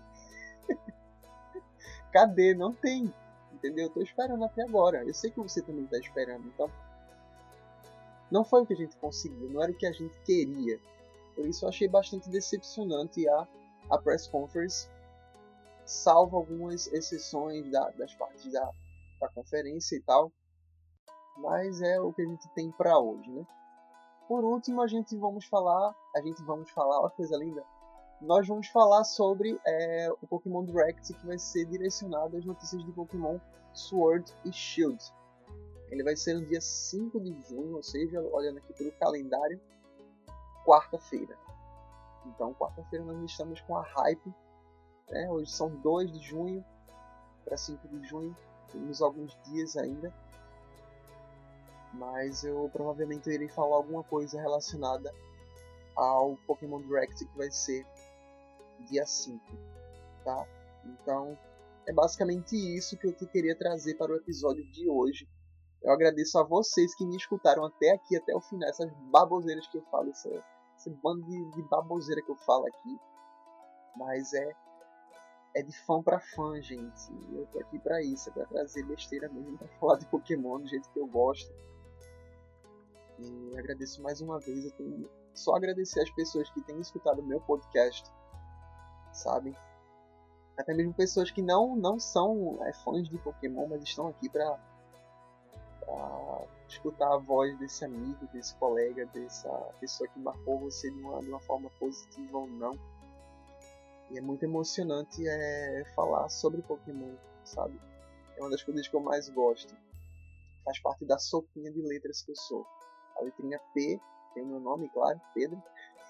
cadê? 2.12 2.54
Não 2.54 2.74
tem. 2.74 3.14
Entendeu? 3.52 3.86
Eu 3.86 3.90
tô 3.92 4.02
esperando 4.02 4.44
até 4.44 4.64
agora. 4.64 5.04
Eu 5.04 5.14
sei 5.14 5.30
que 5.30 5.40
você 5.40 5.62
também 5.62 5.86
tá 5.86 5.98
esperando, 5.98 6.48
então 6.48 6.72
não 8.32 8.46
foi 8.46 8.62
o 8.62 8.66
que 8.66 8.74
a 8.74 8.78
gente 8.78 8.96
conseguiu, 8.96 9.50
não 9.50 9.62
era 9.62 9.72
o 9.72 9.76
que 9.76 9.86
a 9.86 9.92
gente 9.92 10.18
queria. 10.22 10.80
Por 11.36 11.46
isso 11.46 11.66
eu 11.66 11.70
achei 11.70 11.88
bastante 11.88 12.30
decepcionante 12.30 13.28
a, 13.28 13.48
a 13.90 13.98
press 13.98 14.28
conference, 14.28 14.90
salvo 15.86 16.38
algumas 16.38 16.88
exceções 16.88 17.70
da, 17.72 17.90
das 17.92 18.14
partes 18.16 18.52
da, 18.52 18.70
da 19.20 19.30
conferência 19.30 19.96
e 19.96 20.02
tal. 20.02 20.32
Mas 21.38 21.82
é 21.82 22.00
o 22.00 22.14
que 22.14 22.22
a 22.22 22.26
gente 22.26 22.48
tem 22.54 22.72
para 22.72 22.98
hoje, 23.00 23.30
né? 23.32 23.46
Por 24.28 24.44
último, 24.44 24.82
a 24.82 24.88
gente 24.88 25.18
vamos 25.18 25.46
falar, 25.46 25.94
a 26.16 26.22
gente 26.22 26.42
vamos 26.44 26.70
falar, 26.72 27.02
olha 27.02 27.10
coisa 27.10 27.36
linda. 27.38 27.64
Nós 28.22 28.48
vamos 28.48 28.68
falar 28.68 29.04
sobre 29.04 29.60
é, 29.66 30.10
o 30.22 30.28
Pokémon 30.28 30.64
Direct 30.64 31.14
que 31.14 31.26
vai 31.26 31.38
ser 31.40 31.66
direcionado 31.66 32.38
às 32.38 32.46
notícias 32.46 32.86
de 32.86 32.92
Pokémon 32.92 33.40
Sword 33.74 34.32
e 34.46 34.54
Shield. 34.54 35.04
Ele 35.90 36.04
vai 36.04 36.16
ser 36.16 36.36
no 36.36 36.46
dia 36.46 36.62
5 36.62 37.20
de 37.20 37.42
junho, 37.50 37.76
ou 37.76 37.84
seja, 37.84 38.22
olhando 38.22 38.60
aqui 38.60 38.74
pelo 38.74 38.92
calendário, 38.94 39.60
quarta-feira. 40.66 41.38
Então, 42.26 42.54
quarta-feira 42.54 43.04
nós 43.06 43.24
estamos 43.24 43.62
com 43.62 43.78
a 43.78 43.82
hype. 43.82 44.34
Né? 45.10 45.30
Hoje 45.30 45.52
são 45.52 45.70
2 45.70 46.12
de 46.12 46.20
junho 46.20 46.64
para 47.44 47.58
5 47.58 47.88
de 47.88 48.08
junho. 48.08 48.36
Temos 48.72 49.02
alguns 49.02 49.38
dias 49.44 49.76
ainda. 49.76 50.14
Mas 51.94 52.44
eu 52.44 52.70
provavelmente 52.72 53.30
irei 53.30 53.50
falar 53.50 53.76
alguma 53.76 54.04
coisa 54.04 54.40
relacionada 54.40 55.14
ao 55.96 56.38
Pokémon 56.48 56.82
Direct 56.82 57.26
que 57.26 57.38
vai 57.38 57.52
ser 57.52 57.86
dia 58.90 59.06
5. 59.06 59.40
Tá? 60.24 60.48
Então, 60.86 61.38
é 61.86 61.92
basicamente 61.92 62.56
isso 62.56 62.98
que 62.98 63.08
eu 63.08 63.14
te 63.14 63.26
queria 63.26 63.58
trazer 63.58 63.96
para 63.96 64.12
o 64.12 64.16
episódio 64.16 64.64
de 64.72 64.88
hoje. 64.88 65.28
Eu 65.84 65.92
agradeço 65.92 66.38
a 66.38 66.44
vocês 66.44 66.94
que 66.96 67.06
me 67.06 67.18
escutaram 67.18 67.66
até 67.66 67.92
aqui, 67.92 68.16
até 68.16 68.36
o 68.36 68.42
final, 68.42 68.70
essas 68.70 68.92
baboseiras 69.12 69.68
que 69.68 69.78
eu 69.78 69.84
falo, 69.90 70.14
esse 70.82 70.90
bando 70.90 71.24
de, 71.24 71.52
de 71.52 71.62
baboseira 71.64 72.22
que 72.22 72.32
eu 72.32 72.36
falo 72.38 72.66
aqui. 72.66 73.00
Mas 73.96 74.34
é 74.34 74.56
é 75.54 75.62
de 75.62 75.78
fã 75.86 76.02
para 76.02 76.20
fã, 76.20 76.62
gente. 76.62 77.12
Eu 77.34 77.46
tô 77.48 77.60
aqui 77.60 77.78
para 77.80 78.02
isso, 78.02 78.30
é 78.30 78.32
pra 78.32 78.46
trazer 78.46 78.84
besteira 78.86 79.28
mesmo, 79.30 79.58
pra 79.58 79.68
falar 79.80 79.98
de 79.98 80.06
Pokémon 80.08 80.60
do 80.60 80.68
jeito 80.68 80.90
que 80.90 81.00
eu 81.00 81.08
gosto. 81.08 81.52
E 83.20 83.58
agradeço 83.58 84.02
mais 84.02 84.22
uma 84.22 84.40
vez, 84.40 84.66
eu 84.66 84.72
tenho 84.72 85.10
só 85.34 85.56
agradecer 85.56 86.02
as 86.02 86.10
pessoas 86.12 86.50
que 86.50 86.62
têm 86.62 86.80
escutado 86.80 87.22
meu 87.24 87.40
podcast, 87.42 88.10
sabe? 89.14 89.56
Até 90.58 90.74
mesmo 90.74 90.94
pessoas 90.94 91.32
que 91.32 91.42
não, 91.42 91.76
não 91.76 92.00
são 92.00 92.58
é, 92.66 92.74
fãs 92.74 93.08
de 93.08 93.18
Pokémon, 93.18 93.68
mas 93.68 93.84
estão 93.84 94.08
aqui 94.08 94.30
pra, 94.30 94.58
pra 95.80 95.96
escutar 96.72 97.14
a 97.14 97.18
voz 97.18 97.58
desse 97.60 97.84
amigo, 97.86 98.28
desse 98.34 98.56
colega, 98.56 99.06
dessa 99.08 99.50
pessoa 99.80 100.10
que 100.10 100.20
marcou 100.20 100.60
você 100.60 100.90
de 100.90 101.00
uma, 101.02 101.20
de 101.20 101.30
uma 101.30 101.40
forma 101.42 101.70
positiva 101.80 102.38
ou 102.38 102.48
não. 102.48 102.78
E 104.10 104.18
é 104.18 104.22
muito 104.22 104.44
emocionante 104.44 105.26
é, 105.28 105.84
falar 105.96 106.28
sobre 106.30 106.62
Pokémon, 106.62 107.16
sabe? 107.44 107.80
É 108.38 108.42
uma 108.42 108.50
das 108.50 108.64
coisas 108.64 108.88
que 108.88 108.96
eu 108.96 109.00
mais 109.00 109.30
gosto. 109.30 109.74
Faz 110.66 110.80
parte 110.80 111.06
da 111.06 111.18
sopinha 111.18 111.72
de 111.72 111.82
letras 111.82 112.22
que 112.22 112.32
eu 112.32 112.36
sou. 112.36 112.66
A 113.18 113.24
letrinha 113.24 113.60
P 113.74 114.00
tem 114.34 114.44
o 114.44 114.48
meu 114.48 114.60
nome, 114.60 114.90
claro, 114.90 115.20
Pedro. 115.34 115.62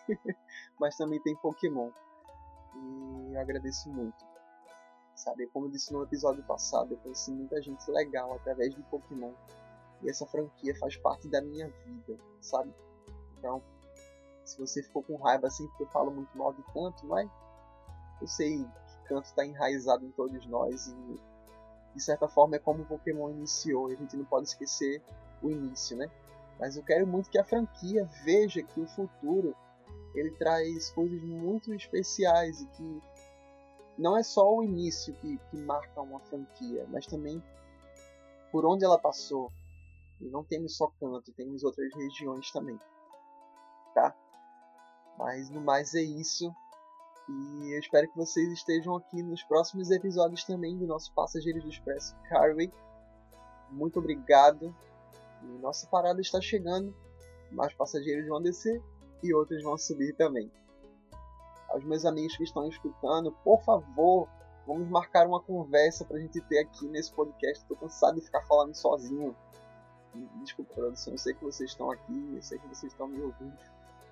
Mas 0.80 0.98
também 0.98 1.22
tem 1.22 1.36
Pokémon. 1.38 1.92
E 2.76 3.34
eu 3.34 3.40
agradeço 3.40 3.90
muito. 3.90 4.26
Sabe, 5.16 5.46
como 5.48 5.68
eu 5.68 5.72
disse 5.72 5.94
no 5.94 6.04
episódio 6.04 6.44
passado, 6.44 6.94
eu 6.94 6.98
conheci 6.98 7.32
muita 7.32 7.62
gente 7.62 7.90
legal 7.92 8.34
através 8.34 8.74
de 8.74 8.82
Pokémon. 8.84 9.34
E 10.04 10.10
essa 10.10 10.26
franquia 10.26 10.76
faz 10.80 10.96
parte 10.98 11.28
da 11.28 11.42
minha 11.42 11.68
vida, 11.86 12.18
sabe? 12.40 12.74
Então, 13.38 13.62
se 14.44 14.58
você 14.58 14.82
ficou 14.82 15.04
com 15.04 15.16
raiva 15.18 15.48
assim 15.48 15.68
porque 15.68 15.84
eu 15.84 15.88
falo 15.88 16.12
muito 16.12 16.36
mal 16.38 16.54
de 16.54 16.64
canto, 16.74 17.06
mas 17.06 17.30
eu 18.20 18.28
sei 18.28 18.64
que 18.64 19.08
canto 19.08 19.26
está 19.26 19.46
enraizado 19.46 20.06
em 20.06 20.12
todos 20.12 20.46
nós 20.48 20.88
e 20.88 21.20
de 21.94 22.02
certa 22.02 22.28
forma 22.28 22.56
é 22.56 22.60
como 22.60 22.84
o 22.84 22.86
Pokémon 22.86 23.30
iniciou, 23.30 23.90
e 23.90 23.96
a 23.96 23.98
gente 23.98 24.16
não 24.16 24.26
pode 24.26 24.48
esquecer 24.48 25.02
o 25.42 25.50
início, 25.50 25.98
né? 25.98 26.10
Mas 26.60 26.78
eu 26.78 26.84
quero 26.84 27.06
muito 27.06 27.30
que 27.30 27.38
a 27.38 27.44
franquia 27.44 28.08
veja 28.24 28.62
que 28.62 28.80
o 28.80 28.88
futuro 28.88 29.56
ele 30.14 30.32
traz 30.32 30.90
coisas 30.92 31.22
muito 31.24 31.74
especiais 31.74 32.62
e 32.62 32.68
que 32.68 33.02
não 33.98 34.18
é 34.18 34.24
só 34.24 34.56
o 34.56 34.64
início 34.64 35.14
que, 35.16 35.38
que 35.38 35.58
marca 35.58 36.02
uma 36.02 36.20
franquia, 36.20 36.86
mas 36.90 37.06
também 37.06 37.42
por 38.52 38.66
onde 38.66 38.84
ela 38.84 38.98
passou. 38.98 39.52
E 40.22 40.30
não 40.30 40.44
temos 40.44 40.78
só 40.78 40.88
canto, 41.00 41.34
temos 41.34 41.64
outras 41.64 41.94
regiões 41.96 42.52
também. 42.52 42.80
Tá? 43.94 44.16
Mas 45.18 45.50
no 45.50 45.62
mais 45.62 45.94
é 45.96 46.02
isso. 46.02 46.54
E 47.30 47.74
eu 47.74 47.80
espero 47.80 48.10
que 48.10 48.18
vocês 48.18 48.52
estejam 48.52 48.96
aqui 48.96 49.22
nos 49.24 49.44
próximos 49.44 49.90
episódios 49.92 50.44
também 50.44 50.78
do 50.78 50.88
nosso 50.88 51.14
Passageiros 51.14 51.64
do 51.64 51.70
Expresso 51.70 52.16
Carway. 52.30 52.72
Muito 53.70 54.00
obrigado. 54.00 54.76
E 55.44 55.46
nossa 55.60 55.88
parada 55.88 56.22
está 56.22 56.40
chegando. 56.40 56.96
Mais 57.52 57.74
passageiros 57.74 58.28
vão 58.28 58.42
descer 58.42 58.82
e 59.24 59.34
outros 59.34 59.62
vão 59.64 59.78
subir 59.78 60.16
também 60.16 60.52
aos 61.72 61.84
meus 61.84 62.06
amigos 62.06 62.36
que 62.36 62.44
estão 62.44 62.68
escutando, 62.68 63.32
por 63.44 63.62
favor, 63.64 64.28
vamos 64.68 64.88
marcar 64.90 65.26
uma 65.26 65.42
conversa 65.42 66.06
pra 66.06 66.20
gente 66.20 66.40
ter 66.42 66.60
aqui 66.60 66.88
nesse 66.88 67.12
podcast. 67.14 67.66
Tô 67.66 67.76
cansado 67.76 68.16
de 68.16 68.22
ficar 68.22 68.42
falando 68.42 68.76
sozinho. 68.76 69.36
Desculpa, 70.44 70.74
produção, 70.74 71.14
eu 71.14 71.18
sei 71.18 71.34
que 71.34 71.44
vocês 71.44 71.70
estão 71.70 71.90
aqui, 71.90 72.34
eu 72.36 72.42
sei 72.42 72.60
que 72.60 72.68
vocês 72.68 72.92
estão 72.92 73.08
me 73.08 73.22
ouvindo. 73.22 73.58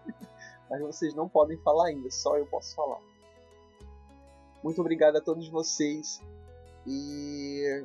Mas 0.70 0.82
vocês 0.82 1.14
não 1.14 1.28
podem 1.28 1.58
falar 1.58 1.88
ainda, 1.88 2.10
só 2.10 2.38
eu 2.38 2.46
posso 2.48 2.76
falar. 2.76 3.00
Muito 4.64 4.80
obrigado 4.82 5.18
a 5.18 5.22
todos 5.22 5.48
vocês. 5.50 6.22
E 6.86 7.84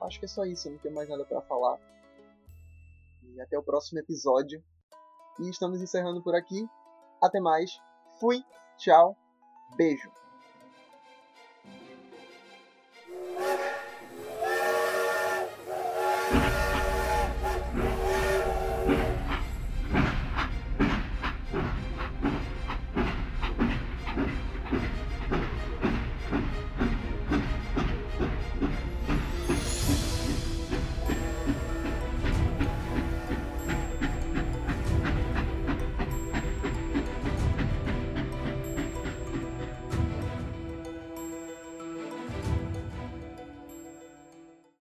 acho 0.00 0.18
que 0.18 0.24
é 0.24 0.28
só 0.28 0.44
isso, 0.44 0.68
eu 0.68 0.72
não 0.72 0.78
tenho 0.78 0.94
mais 0.94 1.08
nada 1.08 1.24
para 1.24 1.40
falar. 1.42 1.78
E 3.22 3.40
até 3.40 3.58
o 3.58 3.62
próximo 3.62 3.98
episódio. 3.98 4.62
E 5.38 5.50
estamos 5.50 5.82
encerrando 5.82 6.22
por 6.22 6.34
aqui. 6.34 6.66
Até 7.22 7.38
mais. 7.40 7.78
Fui! 8.18 8.42
Tchau, 8.78 9.16
beijo. 9.76 10.25